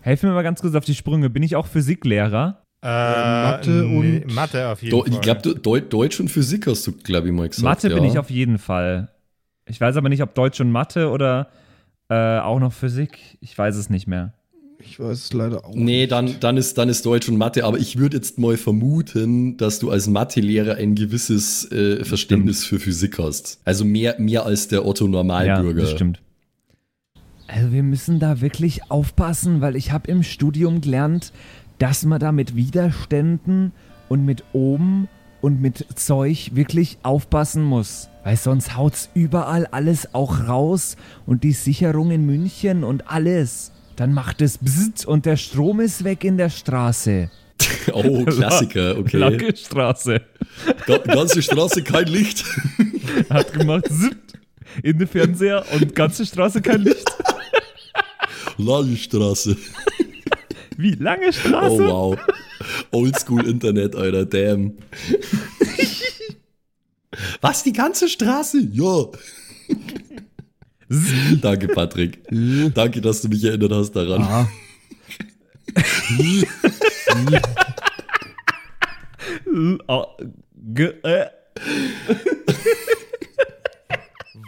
[0.00, 1.30] Helf mir mal ganz kurz auf die Sprünge.
[1.30, 2.63] Bin ich auch Physiklehrer?
[2.84, 5.12] Äh, Mathe nee, und- Mathe auf jeden Do, Fall.
[5.14, 7.64] ich glaube, Deu Deutsch und Physik hast du, glaube ich, mal gesagt.
[7.64, 7.94] Mathe ja.
[7.94, 9.08] bin ich auf jeden Fall.
[9.66, 11.48] Ich weiß aber nicht, ob Deutsch und Mathe oder
[12.10, 13.18] äh, auch noch Physik.
[13.40, 14.34] Ich weiß es nicht mehr.
[14.78, 16.12] Ich weiß es leider auch Nee, nicht.
[16.12, 19.78] dann, dann, ist, dann ist Deutsch und Mathe, aber ich würde jetzt mal vermuten, dass
[19.78, 23.60] du als Mathelehrer ein gewisses äh, Verständnis für Physik hast.
[23.64, 25.80] Also mehr, mehr als der Otto Ja, Normalbürger.
[25.80, 26.20] das stimmt.
[27.46, 31.32] Also wir müssen da wirklich aufpassen, weil ich habe im Studium gelernt,
[31.78, 33.72] dass man da mit Widerständen
[34.08, 35.08] und mit oben
[35.40, 38.08] und mit Zeug wirklich aufpassen muss.
[38.24, 40.96] Weil sonst haut's überall alles auch raus
[41.26, 43.72] und die Sicherung in München und alles.
[43.96, 47.30] Dann macht es Bzzzt und der Strom ist weg in der Straße.
[47.92, 49.18] Oh, Klassiker, okay.
[49.18, 50.22] Lange Straße.
[50.86, 52.44] Ga ganze Straße kein Licht.
[53.30, 54.16] Hat gemacht Zip
[54.82, 57.04] in den Fernseher und ganze Straße kein Licht.
[58.56, 59.56] Lange Straße.
[60.78, 61.82] Wie lange Straße?
[61.84, 62.18] Oh wow.
[62.92, 64.74] Oldschool Internet, Alter, damn.
[67.40, 68.58] Was, die ganze Straße?
[68.72, 69.06] Ja.
[71.40, 72.20] Danke, Patrick.
[72.74, 74.22] Danke, dass du mich erinnert hast daran.
[74.22, 74.48] Ah,
[79.88, 80.06] Ah,
[80.76, 81.26] äh.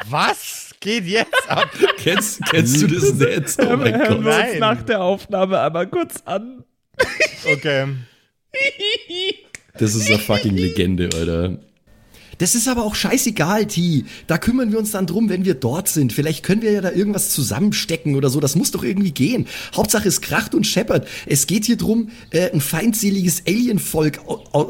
[0.08, 1.68] Was geht jetzt ab?
[1.98, 3.58] Kennst, kennst du das nicht?
[3.60, 4.24] Oh mein Hören Gott.
[4.24, 4.58] wir uns Nein.
[4.60, 6.64] nach der Aufnahme einmal kurz an.
[7.44, 7.86] Okay.
[9.78, 11.58] Das ist eine fucking Legende, Alter.
[12.38, 14.04] Das ist aber auch scheißegal, T.
[14.26, 16.12] Da kümmern wir uns dann drum, wenn wir dort sind.
[16.12, 18.40] Vielleicht können wir ja da irgendwas zusammenstecken oder so.
[18.40, 19.46] Das muss doch irgendwie gehen.
[19.74, 21.08] Hauptsache es kracht und scheppert.
[21.26, 24.20] Es geht hier drum, äh, ein feindseliges Alienvolk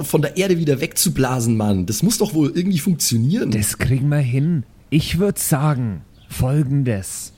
[0.03, 1.87] von der Erde wieder wegzublasen, Mann.
[1.87, 3.51] Das muss doch wohl irgendwie funktionieren.
[3.51, 4.65] Das kriegen wir hin.
[4.89, 7.33] Ich würde sagen, folgendes.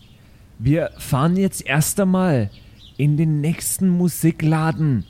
[0.58, 2.50] Wir fahren jetzt erst einmal
[2.98, 5.06] in den nächsten Musikladen,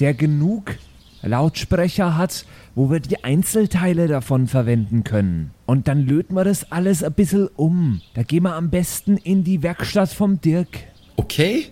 [0.00, 0.76] der genug
[1.20, 5.50] Lautsprecher hat, wo wir die Einzelteile davon verwenden können.
[5.66, 8.00] Und dann löten wir das alles ein bisschen um.
[8.14, 10.78] Da gehen wir am besten in die Werkstatt vom Dirk.
[11.16, 11.66] Okay?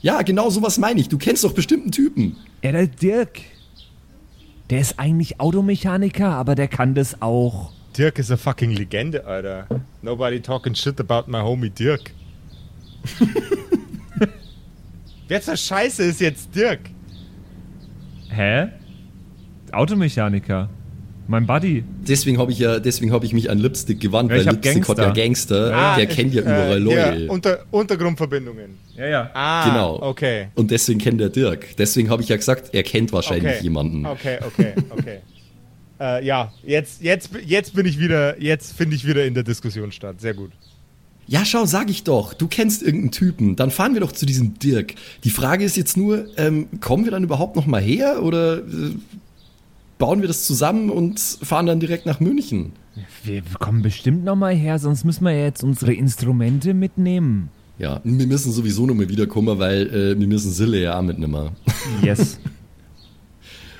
[0.00, 1.08] Ja, genau sowas meine ich.
[1.08, 2.36] Du kennst doch bestimmten Typen.
[2.62, 3.40] Ja, der Dirk.
[4.70, 7.72] Der ist eigentlich Automechaniker, aber der kann das auch.
[7.98, 9.66] Dirk ist eine fucking Legende, Alter.
[10.02, 12.12] Nobody talking shit about my homie Dirk.
[15.28, 16.78] Wer zur Scheiße ist jetzt Dirk?
[18.28, 18.68] Hä?
[19.72, 20.70] Automechaniker.
[21.26, 21.82] Mein Buddy.
[22.06, 24.88] Deswegen habe ich ja, deswegen habe ich mich an Lipstick gewandt, Ja, ich weil Lipstick
[24.88, 25.74] hat ja Gangster.
[25.76, 27.24] Ah, der kennt ja äh, überall Leute.
[27.24, 28.78] Ja, unter, Untergrundverbindungen.
[28.96, 29.30] Ja, ja.
[29.34, 30.00] Ah, Genau.
[30.02, 30.48] okay.
[30.54, 31.76] Und deswegen kennt der Dirk.
[31.76, 33.64] Deswegen habe ich ja gesagt, er kennt wahrscheinlich okay.
[33.64, 34.06] jemanden.
[34.06, 35.18] Okay, okay, okay.
[36.00, 39.92] Äh, ja, jetzt, jetzt, jetzt bin ich wieder, jetzt finde ich wieder in der Diskussion
[39.92, 40.20] statt.
[40.20, 40.50] Sehr gut.
[41.26, 42.32] Ja, schau, sag ich doch.
[42.32, 43.56] Du kennst irgendeinen Typen.
[43.56, 44.94] Dann fahren wir doch zu diesem Dirk.
[45.24, 48.58] Die Frage ist jetzt nur, ähm, kommen wir dann überhaupt noch mal her oder?
[48.58, 48.94] Äh,
[49.98, 52.72] bauen wir das zusammen und fahren dann direkt nach München.
[53.24, 57.50] Wir kommen bestimmt noch mal her, sonst müssen wir ja jetzt unsere Instrumente mitnehmen.
[57.78, 61.50] Ja, wir müssen sowieso noch mal wiederkommen, weil äh, wir müssen Sille ja auch mitnehmen.
[62.02, 62.38] Yes.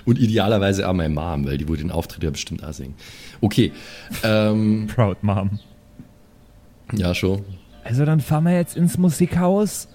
[0.09, 2.95] Und idealerweise auch meine Mom, weil die wohl den Auftritt ja bestimmt auch singen.
[3.43, 3.73] Okay,
[4.23, 5.61] ähm, Proud Mom.
[6.95, 7.45] ja schon.
[7.85, 9.87] Also dann fahren wir jetzt ins Musikhaus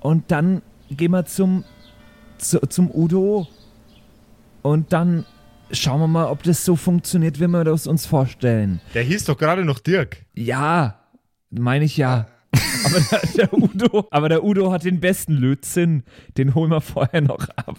[0.00, 1.62] und dann gehen wir zum,
[2.36, 3.46] zu, zum Udo
[4.62, 5.24] und dann
[5.70, 8.80] schauen wir mal, ob das so funktioniert, wie wir das uns vorstellen.
[8.92, 10.26] Der hieß doch gerade noch Dirk.
[10.34, 10.98] Ja,
[11.50, 12.26] meine ich ja.
[12.84, 16.02] Aber der, der Udo, aber der Udo hat den besten Lötzinn.
[16.36, 17.78] Den holen wir vorher noch ab.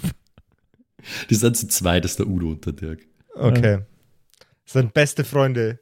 [1.29, 2.99] Die sind zu zweit, ist der Udo und der Dirk.
[3.35, 3.79] Okay.
[4.65, 5.79] Sind beste Freunde.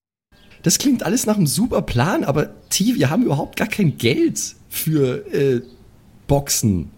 [0.64, 4.56] Das klingt alles nach einem super Plan, aber T, wir haben überhaupt gar kein Geld
[4.70, 5.62] für äh,
[6.28, 6.90] Boxen.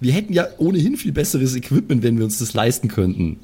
[0.00, 3.38] Wir hätten ja ohnehin viel besseres Equipment, wenn wir uns das leisten könnten.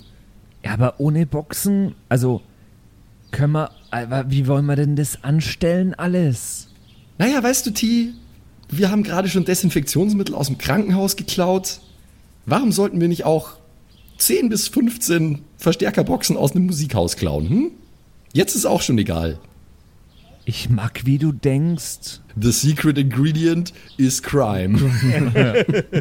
[0.64, 2.42] Ja, aber ohne Boxen, also
[3.30, 6.68] können wir, aber wie wollen wir denn das anstellen alles?
[7.18, 8.12] Naja, weißt du, T,
[8.68, 11.80] wir haben gerade schon Desinfektionsmittel aus dem Krankenhaus geklaut.
[12.46, 13.56] Warum sollten wir nicht auch
[14.18, 17.70] 10 bis 15 Verstärkerboxen aus einem Musikhaus klauen, hm?
[18.32, 19.38] Jetzt ist auch schon egal.
[20.44, 22.20] Ich mag, wie du denkst.
[22.38, 24.78] The secret ingredient is crime.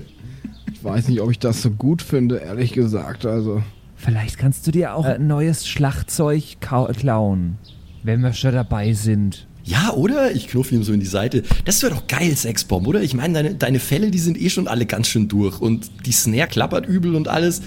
[0.74, 3.26] Ich weiß nicht, ob ich das so gut finde, ehrlich gesagt.
[3.26, 3.64] Also,
[3.96, 7.58] Vielleicht kannst du dir auch ein neues Schlagzeug klauen,
[8.04, 9.48] wenn wir schon dabei sind.
[9.64, 10.36] Ja, oder?
[10.36, 11.44] Ich knuffe ihm so in die Seite.
[11.64, 13.02] Das wäre doch geil, Sexbomb, oder?
[13.02, 15.62] Ich meine, deine, deine Fälle, die sind eh schon alle ganz schön durch.
[15.62, 17.62] Und die Snare klappert übel und alles.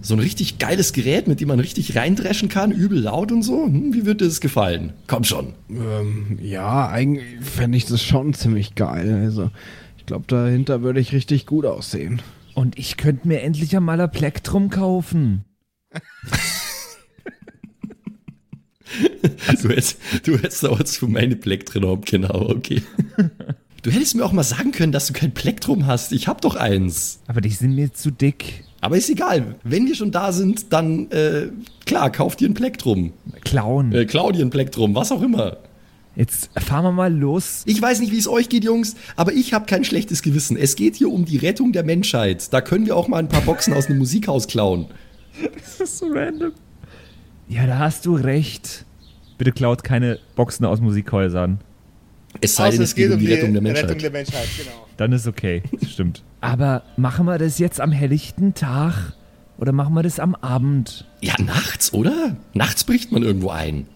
[0.00, 3.64] So ein richtig geiles Gerät, mit dem man richtig reindreschen kann, übel laut und so.
[3.64, 4.92] Hm, wie wird dir das gefallen?
[5.06, 5.54] Komm schon.
[5.70, 9.22] ähm, ja, eigentlich fände ich das schon ziemlich geil.
[9.24, 9.50] Also,
[9.96, 12.22] ich glaube, dahinter würde ich richtig gut aussehen.
[12.54, 15.44] Und ich könnte mir endlich einmal ein Plektrum kaufen.
[19.62, 22.82] Du hättest, du hättest auch für meine haben, genau, okay.
[23.82, 26.10] Du hättest mir auch mal sagen können, dass du kein Plektrum hast.
[26.12, 27.20] Ich hab doch eins.
[27.28, 28.64] Aber die sind mir zu dick.
[28.80, 29.56] Aber ist egal.
[29.64, 31.48] Wenn wir schon da sind, dann, äh,
[31.84, 33.12] klar, kauf dir ein Plektrum.
[33.42, 33.92] Klauen.
[33.92, 35.58] Äh, klau dir ein Plektrum, was auch immer.
[36.14, 37.62] Jetzt fahren wir mal los.
[37.64, 40.56] Ich weiß nicht, wie es euch geht, Jungs, aber ich habe kein schlechtes Gewissen.
[40.56, 42.52] Es geht hier um die Rettung der Menschheit.
[42.52, 44.86] Da können wir auch mal ein paar Boxen aus einem Musikhaus klauen.
[45.54, 46.52] Das ist so random.
[47.48, 48.84] Ja, da hast du recht.
[49.38, 51.60] Bitte klaut keine Boxen aus Musikhäusern.
[52.40, 53.84] Es sei denn, es geht um die Rettung der Menschheit.
[53.84, 54.87] Rettung der Menschheit, genau.
[54.98, 55.62] Dann ist okay.
[55.80, 56.22] Das stimmt.
[56.40, 59.14] Aber machen wir das jetzt am helllichten Tag
[59.56, 61.06] oder machen wir das am Abend?
[61.20, 62.36] Ja, nachts, oder?
[62.52, 63.86] Nachts bricht man irgendwo ein.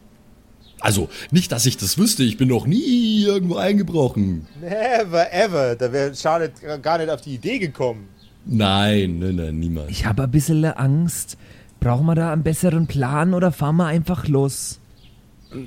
[0.81, 2.25] Also, nicht, dass ich das wüsste.
[2.25, 4.47] Ich bin noch nie irgendwo eingebrochen.
[4.61, 5.77] Never ever.
[5.77, 8.09] Da wäre Charlotte gar nicht auf die Idee gekommen.
[8.45, 9.91] Nein, nein, nein, niemals.
[9.91, 11.37] Ich habe ein bisschen Angst.
[11.79, 14.81] Brauchen wir da einen besseren Plan oder fahren wir einfach los?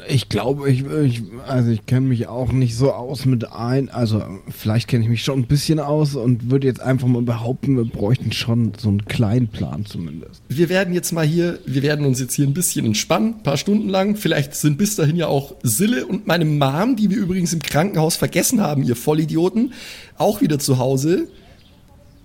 [0.08, 4.24] Ich glaube, ich, ich also ich kenne mich auch nicht so aus mit ein, also
[4.50, 7.86] vielleicht kenne ich mich schon ein bisschen aus und würde jetzt einfach mal behaupten, wir
[7.86, 10.42] bräuchten schon so einen kleinen Plan zumindest.
[10.50, 13.58] Wir werden jetzt mal hier, wir werden uns jetzt hier ein bisschen entspannen, ein paar
[13.58, 14.16] Stunden lang.
[14.16, 18.16] Vielleicht sind bis dahin ja auch Sille und meine Mom, die wir übrigens im Krankenhaus
[18.16, 19.74] vergessen haben, ihr Vollidioten,
[20.18, 21.28] auch wieder zu Hause.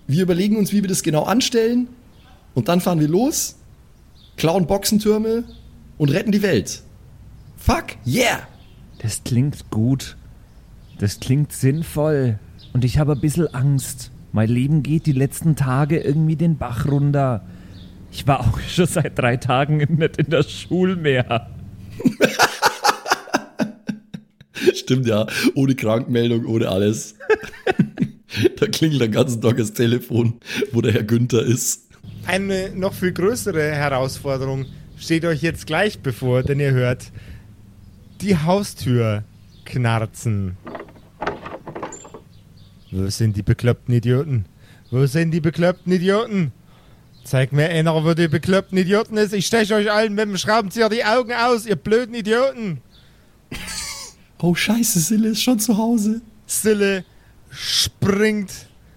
[0.07, 1.87] Wir überlegen uns, wie wir das genau anstellen
[2.53, 3.55] und dann fahren wir los,
[4.37, 5.43] klauen Boxentürme
[5.97, 6.81] und retten die Welt.
[7.63, 8.47] Fuck, yeah!
[9.03, 10.17] Das klingt gut.
[10.97, 12.39] Das klingt sinnvoll.
[12.73, 14.09] Und ich habe ein bisschen Angst.
[14.31, 17.45] Mein Leben geht die letzten Tage irgendwie den Bach runter.
[18.11, 21.51] Ich war auch schon seit drei Tagen nicht in der Schule mehr.
[24.73, 27.13] Stimmt ja, ohne Krankmeldung, ohne alles.
[28.59, 30.39] da klingelt den ganzen Tag das Telefon,
[30.71, 31.89] wo der Herr Günther ist.
[32.25, 34.65] Eine noch viel größere Herausforderung
[34.97, 37.11] steht euch jetzt gleich bevor, denn ihr hört
[38.21, 39.23] die Haustür
[39.65, 40.57] knarzen.
[42.91, 44.45] Wo sind die bekloppten Idioten?
[44.91, 46.51] Wo sind die bekloppten Idioten?
[47.23, 49.33] Zeig mir einer, wo die bekloppten Idioten ist.
[49.33, 52.81] Ich steche euch allen mit dem Schraubenzieher die Augen aus, ihr blöden Idioten.
[54.43, 56.21] Oh scheiße, Sille ist schon zu Hause.
[56.47, 57.05] Sille
[57.51, 58.51] springt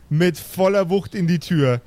[0.08, 1.82] mit voller Wucht in die Tür.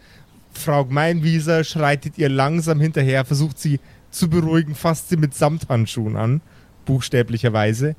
[0.54, 3.80] Frau Gmeinwieser schreitet ihr langsam hinterher, versucht sie
[4.12, 6.42] zu beruhigen, fasst sie mit Samthandschuhen an,
[6.88, 7.96] buchstäblicherweise.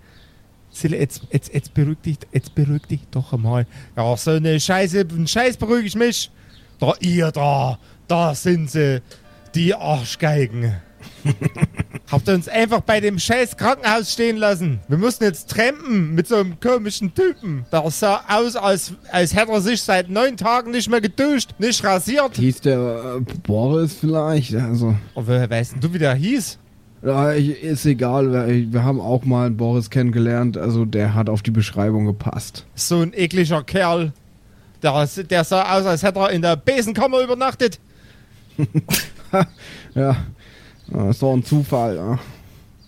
[0.70, 3.66] Sille, jetzt, jetzt, jetzt beruhig dich, jetzt beruhig dich doch einmal.
[3.96, 6.30] Ja, so eine Scheiße, einen Scheiß beruhige ich mich.
[6.80, 7.78] Da, ihr da,
[8.08, 9.00] da sind sie,
[9.54, 10.74] die Arschgeigen.
[12.10, 14.80] Habt ihr uns einfach bei dem scheiß Krankenhaus stehen lassen?
[14.88, 17.66] Wir mussten jetzt trampen mit so einem komischen Typen.
[17.72, 21.82] Der sah aus, als, als hätte er sich seit neun Tagen nicht mehr geduscht, nicht
[21.84, 22.36] rasiert.
[22.36, 24.54] Hieß der äh, Boris vielleicht?
[24.54, 26.58] Also, Und woher weißt denn du, wie der hieß?
[27.02, 28.32] Ja, ich, ist egal.
[28.32, 30.56] Wir, wir haben auch mal einen Boris kennengelernt.
[30.56, 32.66] Also, der hat auf die Beschreibung gepasst.
[32.74, 34.12] So ein ekliger Kerl.
[34.82, 37.78] Der, der sah aus, als hätte er in der Besenkammer übernachtet.
[39.94, 40.16] Ja,
[40.90, 41.96] das ist doch ein Zufall.
[41.96, 42.18] Ja.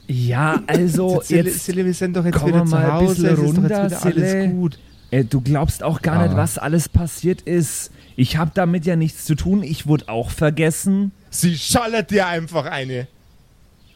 [0.06, 2.92] Ja, also Silly, jetzt Silly, wir sind doch jetzt kommen wieder wir zu mal ein
[2.92, 3.06] Hause.
[3.14, 4.78] bisschen es ist doch runter, jetzt wieder alles gut.
[5.10, 6.36] Äh, du glaubst auch gar nicht, Ah.
[6.38, 7.90] was alles passiert ist.
[8.16, 9.62] Ich habe damit ja nichts zu tun.
[9.62, 11.12] Ich wurde auch vergessen.
[11.30, 13.06] Sie schallert dir einfach eine.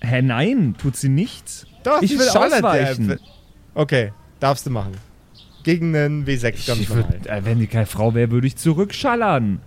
[0.05, 1.67] Hä, nein, tut sie nicht.
[1.83, 3.11] Doch, Ich will ausweichen.
[3.11, 3.25] einfach.
[3.75, 4.93] Okay, darfst du machen.
[5.65, 7.09] Gegen einen W6 ganz Ich normal.
[7.11, 9.61] würd, äh, wenn die keine Frau wäre, würde ich zurückschallern.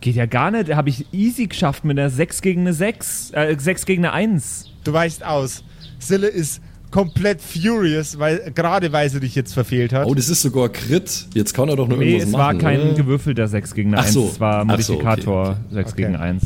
[0.00, 0.74] Geht ja gar nicht.
[0.74, 3.30] Habe ich easy geschafft mit einer 6 gegen eine 6.
[3.32, 4.70] Äh, 6 gegen eine 1.
[4.84, 5.62] Du weichst aus.
[5.98, 10.06] Sille ist komplett furious, weil gerade weil sie dich jetzt verfehlt hat.
[10.06, 11.26] Oh, das ist sogar Crit.
[11.34, 12.42] Jetzt kann er doch noch Nee, irgendwas es machen.
[12.42, 12.94] war kein oder?
[12.94, 14.12] gewürfelter 6 gegen eine Ach 1.
[14.14, 14.28] so.
[14.28, 15.56] Es war Ach so, okay, Modifikator okay.
[15.74, 16.02] 6 Okay.
[16.02, 16.42] gegen 1.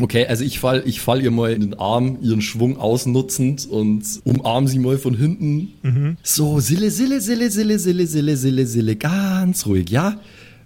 [0.00, 4.02] Okay, also ich fall, ich fall ihr mal in den Arm, ihren Schwung ausnutzend und
[4.24, 5.72] umarm sie mal von hinten.
[5.82, 6.16] Mhm.
[6.22, 10.16] So, Sille, Sille, Sille, Sille, Sille, Sille, Sille, Sille, ganz ruhig, ja?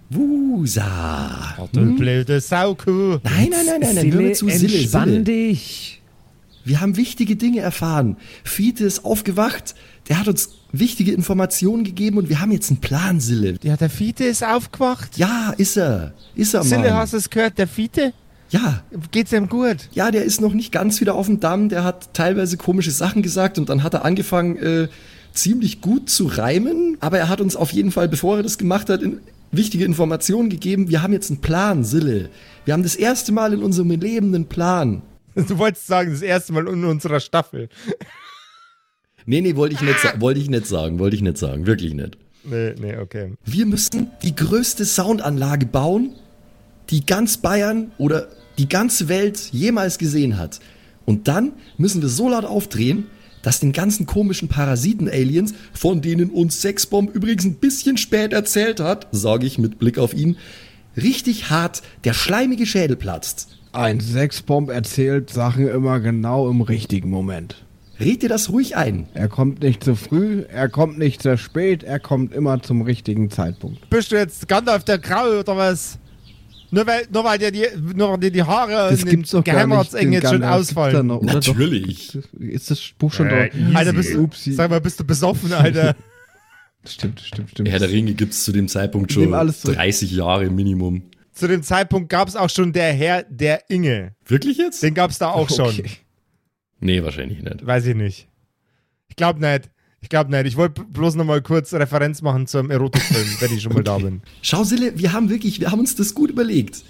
[0.09, 1.57] Wusa.
[1.71, 3.19] Du blöde Saukuh.
[3.23, 5.23] Nein, nein, nein, nein, nein, hör Sille, mir zu, Sille, entspann Sille.
[5.23, 6.01] dich.
[6.65, 8.17] Wir haben wichtige Dinge erfahren.
[8.43, 9.75] Fiete ist aufgewacht,
[10.07, 13.55] der hat uns wichtige Informationen gegeben und wir haben jetzt einen Plan, Sille.
[13.63, 15.17] Ja, der Fiete ist aufgewacht.
[15.17, 16.13] Ja, ist er.
[16.35, 16.93] Ist er, Sille, Mann.
[16.95, 17.57] hast du es gehört?
[17.57, 18.13] Der Fiete?
[18.49, 19.89] Ja, Geht's ihm gut?
[19.91, 21.69] ja, der ist noch nicht ganz wieder auf dem Damm.
[21.69, 24.87] Der hat teilweise komische Sachen gesagt und dann hat er angefangen, äh,
[25.33, 26.97] ziemlich gut zu reimen.
[26.99, 29.19] Aber er hat uns auf jeden Fall, bevor er das gemacht hat, in,
[29.51, 30.89] wichtige Informationen gegeben.
[30.89, 32.29] Wir haben jetzt einen Plan, Sille.
[32.65, 35.01] Wir haben das erste Mal in unserem Leben einen Plan.
[35.35, 37.69] Du wolltest sagen, das erste Mal in unserer Staffel.
[39.25, 42.17] Nee, nee, wollte ich nicht, wollte ich nicht sagen, wollte ich nicht sagen, wirklich nicht.
[42.43, 43.33] Nee, nee, okay.
[43.45, 46.15] Wir müssen die größte Soundanlage bauen,
[46.89, 48.27] die ganz Bayern oder
[48.59, 50.59] die ganze Welt jemals gesehen hat.
[51.05, 53.07] Und dann müssen wir so laut aufdrehen,
[53.41, 59.07] dass den ganzen komischen Parasiten-Aliens, von denen uns Sexbomb übrigens ein bisschen spät erzählt hat,
[59.11, 60.37] sage ich mit Blick auf ihn,
[60.97, 63.47] richtig hart der schleimige Schädel platzt.
[63.71, 67.63] Ein Sexbomb erzählt Sachen immer genau im richtigen Moment.
[67.99, 69.07] Red dir das ruhig ein.
[69.13, 73.29] Er kommt nicht zu früh, er kommt nicht zu spät, er kommt immer zum richtigen
[73.29, 73.89] Zeitpunkt.
[73.89, 75.99] Bist du jetzt Gandalf der Grau oder was?
[76.71, 77.65] Nur weil, nur weil dir die,
[77.95, 79.93] nur weil dir die Haare Das in den gibt's doch gar nicht.
[79.93, 81.07] Jetzt schon da ausfallen.
[81.07, 81.33] noch, oder?
[81.35, 82.11] Natürlich.
[82.13, 83.59] Doch, ist das Buch schon Äh, drauf?
[83.75, 84.53] Alter, bist du, Upsi.
[84.53, 85.95] sag mal, bist du besoffen, Alter?
[86.87, 87.69] Stimmt, stimmt, stimmt.
[87.69, 89.75] Herr der Ringe gibt's zu dem Zeitpunkt schon Nimm alles zurück.
[89.75, 91.03] 30 Jahre Minimum.
[91.33, 94.13] Zu dem Zeitpunkt gab es auch schon der Herr der Inge.
[94.25, 94.81] Wirklich jetzt?
[94.81, 95.67] Den gab es da auch schon.
[95.67, 95.89] Okay.
[96.79, 97.65] Nee, wahrscheinlich nicht.
[97.65, 98.29] Weiß ich nicht.
[99.09, 99.69] Ich glaube nicht.
[100.01, 100.45] Ich glaube nicht.
[100.45, 103.97] Ich wollte bloß noch mal kurz Referenz machen zum Erotikfilm, wenn ich schon mal da
[103.97, 104.21] bin.
[104.41, 106.83] Schau, Sille, wir haben wirklich, wir haben uns das gut überlegt.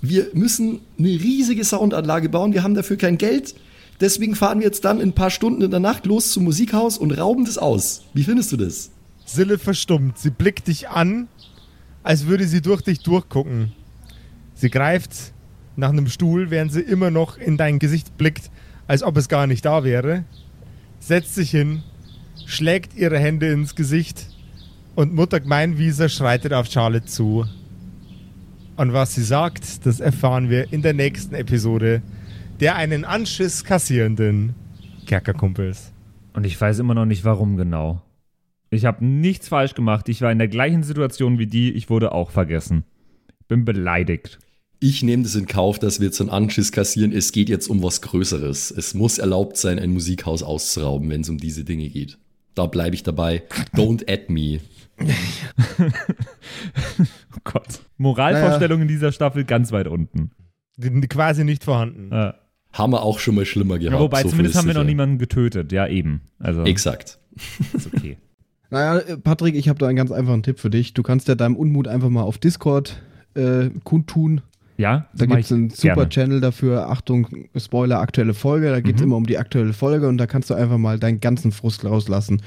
[0.00, 3.54] Wir müssen eine riesige Soundanlage bauen, wir haben dafür kein Geld.
[4.00, 6.98] Deswegen fahren wir jetzt dann in ein paar Stunden in der Nacht los zum Musikhaus
[6.98, 8.04] und rauben das aus.
[8.12, 8.90] Wie findest du das?
[9.24, 10.18] Sille verstummt.
[10.18, 11.28] Sie blickt dich an,
[12.02, 13.72] als würde sie durch dich durchgucken.
[14.54, 15.32] Sie greift
[15.76, 18.50] nach einem Stuhl, während sie immer noch in dein Gesicht blickt,
[18.86, 20.24] als ob es gar nicht da wäre.
[21.00, 21.82] Setzt sich hin,
[22.44, 24.26] schlägt ihre Hände ins Gesicht
[24.94, 27.46] und Mutter Gemeinwieser schreitet auf Charlotte zu.
[28.76, 32.02] Und was sie sagt, das erfahren wir in der nächsten Episode
[32.60, 34.54] der einen Anschiss kassierenden
[35.06, 35.92] Kerkerkumpels.
[36.32, 38.02] Und ich weiß immer noch nicht, warum genau.
[38.70, 40.08] Ich habe nichts falsch gemacht.
[40.08, 41.72] Ich war in der gleichen Situation wie die.
[41.72, 42.84] Ich wurde auch vergessen.
[43.48, 44.38] Bin beleidigt.
[44.80, 47.12] Ich nehme das in Kauf, dass wir jetzt einen Anschiss kassieren.
[47.12, 48.70] Es geht jetzt um was Größeres.
[48.70, 52.18] Es muss erlaubt sein, ein Musikhaus auszurauben, wenn es um diese Dinge geht.
[52.56, 53.44] Da bleibe ich dabei.
[53.76, 54.58] Don't add me.
[57.34, 57.80] Oh Gott.
[57.98, 60.30] Moralvorstellung in dieser Staffel ganz weit unten.
[60.76, 62.10] Die- Quasi nicht vorhanden.
[62.12, 62.32] Äh,
[62.72, 63.94] Haben wir auch schon mal schlimmer gehabt.
[63.94, 65.70] ja, wobei, so zumindest haben wir noch niemanden getötet.
[65.72, 66.22] Ja, eben.
[66.38, 67.18] Also, Exakt.
[67.74, 68.16] ist okay.
[68.68, 70.92] Naja, Patrick, ich habe da einen ganz einfachen Tipp für dich.
[70.92, 73.00] Du kannst ja deinem Unmut einfach mal auf Discord
[73.34, 74.40] äh, kundtun.
[74.78, 76.08] Ja, Da gibt es einen super gerne.
[76.10, 76.88] Channel dafür.
[76.90, 78.68] Achtung, Spoiler, aktuelle Folge.
[78.70, 79.06] Da geht es Mhm.
[79.08, 82.42] immer um die aktuelle Folge und da kannst du einfach mal deinen ganzen Frust rauslassen.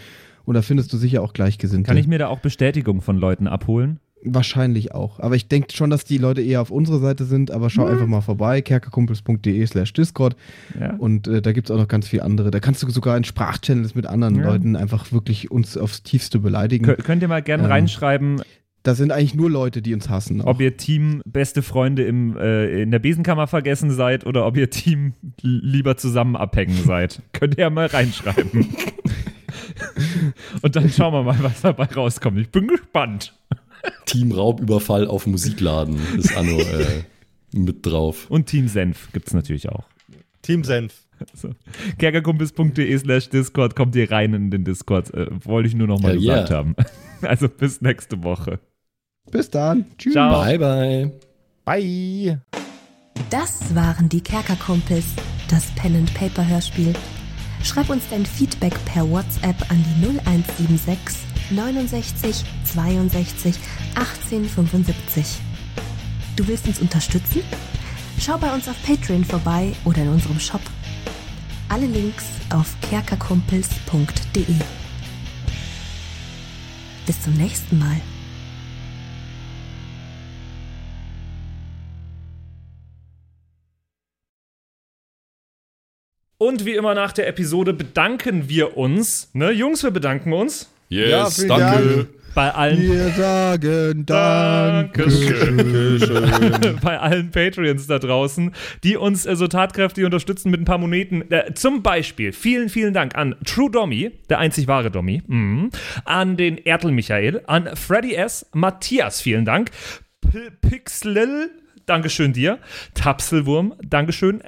[0.45, 1.88] Und da findest du sicher auch Gleichgesinnte.
[1.88, 3.99] Kann ich mir da auch Bestätigung von Leuten abholen?
[4.21, 5.19] Wahrscheinlich auch.
[5.21, 7.51] Aber ich denke schon, dass die Leute eher auf unserer Seite sind.
[7.51, 10.36] Aber schau einfach mal vorbei, kerkerkumpels.de slash Discord.
[10.80, 10.93] Ja.
[10.97, 12.51] Und äh, da gibt es auch noch ganz viele andere.
[12.51, 14.43] Da kannst du sogar in Sprachchannels mit anderen Ja.
[14.49, 16.86] Leuten einfach wirklich uns aufs Tiefste beleidigen.
[16.86, 18.41] Kö- könnt ihr mal gerne Ähm, reinschreiben,
[18.89, 20.41] Das sind eigentlich nur Leute, die uns hassen.
[20.41, 24.71] Ob ihr Team beste Freunde im, äh, in der Besenkammer vergessen seid oder ob ihr
[24.71, 25.13] Team
[25.43, 27.21] lieber zusammen abhängen seid.
[27.33, 28.67] Könnt ihr ja mal reinschreiben.
[30.63, 32.39] Und dann schauen wir mal, was dabei rauskommt.
[32.39, 33.37] Ich bin gespannt.
[34.07, 37.03] Team Raubüberfall auf Musikladen ist Anno äh,
[37.51, 38.25] mit drauf.
[38.31, 39.83] Und Team Senf gibt es natürlich auch.
[40.41, 40.95] Team Senf.
[41.35, 41.51] So.
[41.99, 45.13] Kerkerkumpels.de slash Discord kommt ihr rein in den Discord.
[45.13, 46.57] Äh, wollte ich nur noch mal Hell gesagt yeah.
[46.57, 46.75] haben.
[47.21, 48.61] Also bis nächste Woche.
[49.32, 49.86] Bis dann.
[49.97, 50.13] Tschüss.
[50.13, 50.43] Ciao.
[50.43, 51.11] Bye, bye.
[51.65, 52.39] Bye.
[53.30, 55.05] Das waren die Kerkerkumpels,
[55.49, 56.93] das Pen and Paper Hörspiel.
[57.63, 61.17] Schreib uns dein Feedback per WhatsApp an die 0176
[61.51, 63.55] 69 62
[63.95, 65.26] 18 75.
[66.36, 67.41] Du willst uns unterstützen?
[68.20, 70.61] Schau bei uns auf Patreon vorbei oder in unserem Shop.
[71.67, 74.55] Alle Links auf kerkerkumpels.de.
[77.05, 78.01] Bis zum nächsten Mal.
[86.41, 89.29] Und wie immer nach der Episode bedanken wir uns.
[89.33, 90.71] Ne, Jungs, wir bedanken uns.
[90.87, 92.07] Yes, Ja, danke.
[92.33, 95.57] Bei allen Wir sagen Dankeschön.
[96.81, 101.29] bei allen Patreons da draußen, die uns äh, so tatkräftig unterstützen mit ein paar Moneten.
[101.29, 105.71] Äh, zum Beispiel vielen, vielen Dank an True Dommy, der einzig wahre Dommy, mhm.
[106.05, 109.71] an den Ertel Michael, an Freddy S., Matthias, vielen Dank,
[110.21, 111.49] P Pixlil,
[111.85, 112.59] Dankeschön dir,
[112.93, 114.41] Tapselwurm, Dankeschön,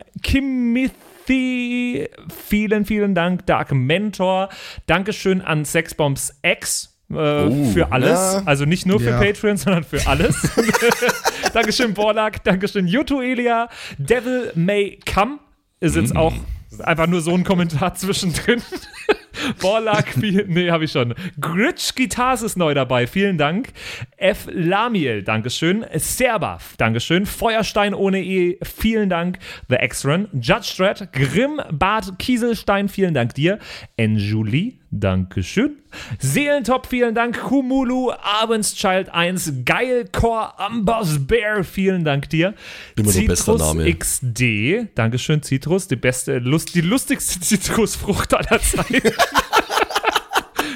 [1.26, 2.10] Kimithy,
[2.48, 4.50] vielen, vielen Dank, Dark Mentor,
[4.88, 7.14] Dankeschön an Sexbombs X, äh,
[7.74, 8.12] für alles.
[8.36, 8.42] ja.
[8.46, 9.20] Also nicht nur für Ja.
[9.20, 10.36] Patreon, sondern für alles.
[11.54, 12.44] Dankeschön, Borlak.
[12.44, 13.70] Dankeschön, Yuto Elia.
[13.98, 15.40] Devil May Come
[15.80, 16.34] ist jetzt auch
[16.80, 18.62] einfach nur so ein Kommentar zwischendrin.
[19.62, 21.14] Borlak, nee, habe ich schon.
[21.40, 23.70] Gritsch Guitars ist neu dabei, vielen Dank.
[24.18, 24.48] F.
[24.52, 25.86] Lamiel, Dankeschön.
[25.94, 27.26] Serbaf, Dankeschön.
[27.26, 29.40] Feuerstein ohne E, vielen Dank.
[29.70, 33.60] The X-Run, Judge Dredd, Grimm, Bart Kieselstein, vielen Dank dir.
[33.98, 35.78] Enjulie, Dankeschön.
[36.20, 37.40] Seelentop, vielen Dank.
[37.40, 42.54] Kumulu, Abendschild 1, Geilcore, Amboss Bear, vielen Dank dir.
[42.98, 43.96] Immer noch bester Citrus Name.
[43.96, 49.14] XD, Dankeschön, Citrus, die beste, Lust, die lustigste Zitrusfrucht aller Zeiten.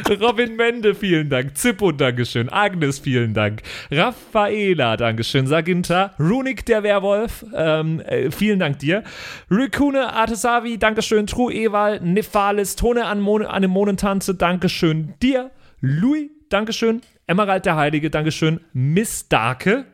[0.09, 1.57] Robin Mende, vielen Dank.
[1.57, 2.49] Zippo, Dankeschön.
[2.49, 3.61] Agnes, vielen Dank.
[3.89, 5.47] Raffaela, Dankeschön.
[5.47, 6.13] Saginta.
[6.19, 9.03] Runik, der Werwolf, ähm, äh, vielen Dank dir.
[9.49, 11.25] Rikune, Artesavi, Dankeschön.
[11.25, 15.51] True Ewal, Nephalis, Tone an, an Monentanze, Dankeschön dir.
[15.81, 17.01] Louis, Dankeschön.
[17.27, 18.59] Emerald der Heilige, Dankeschön.
[18.73, 19.85] Miss Darke,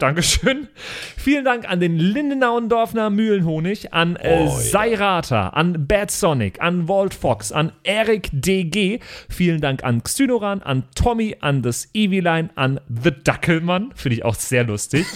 [0.00, 0.68] Dankeschön.
[1.16, 7.52] Vielen Dank an den Lindenauendorfner Mühlenhonig, an äh, Seirata, an Bad Sonic, an Walt Fox,
[7.52, 9.00] an Eric DG.
[9.28, 13.92] Vielen Dank an Xynoran, an Tommy, an das Eviline, an The Dackelmann.
[13.94, 15.06] Finde ich auch sehr lustig.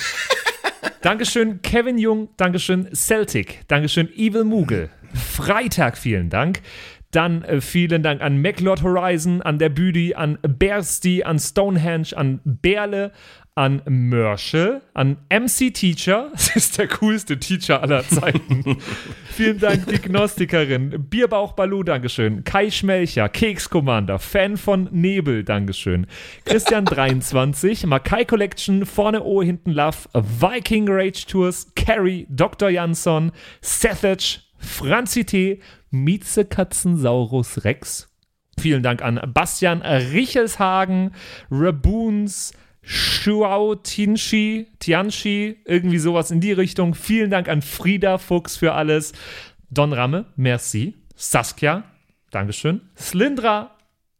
[1.00, 2.28] Dankeschön, Kevin Jung.
[2.36, 3.66] Dankeschön, Celtic.
[3.68, 4.90] Dankeschön, Evil Moogle.
[5.14, 6.60] Freitag, vielen Dank.
[7.14, 12.40] Dann äh, vielen Dank an MacLord Horizon, an der Büdi, an Bersty, an Stonehenge, an
[12.44, 13.12] Berle,
[13.56, 16.30] an Mörschel, an MC Teacher.
[16.54, 18.78] Das ist der coolste Teacher aller Zeiten.
[19.30, 21.06] vielen Dank, die Gnostikerin.
[21.08, 22.44] Bierbauch Balu, Dankeschön.
[22.44, 26.06] Kai Schmelcher, Keks Commander, Fan von Nebel, Dankeschön.
[26.44, 32.68] Christian 23, Makai Collection, vorne O, hinten Love, Viking Rage Tours, Carrie, Dr.
[32.68, 38.10] Jansson, Sethage, Franzi T., Mieze Katzensaurus Rex.
[38.58, 41.12] Vielen Dank an Bastian Richelshagen,
[41.50, 42.52] Raboons,
[42.84, 46.94] Shuao Tianchi, Tianchi, irgendwie sowas in die Richtung.
[46.94, 49.12] Vielen Dank an Frieda Fuchs für alles.
[49.70, 50.94] Don Ramme, merci.
[51.16, 51.84] Saskia,
[52.30, 52.82] Dankeschön.
[52.96, 53.76] Slindra,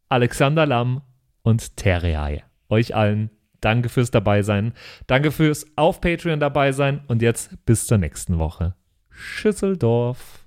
[0.08, 1.02] Alexander Lamm
[1.42, 2.42] und Terreae.
[2.68, 4.72] Euch allen danke fürs Dabeisein.
[5.06, 7.02] Danke fürs auf Patreon dabei sein.
[7.08, 8.74] Und jetzt bis zur nächsten Woche.
[9.10, 10.43] Schüsseldorf.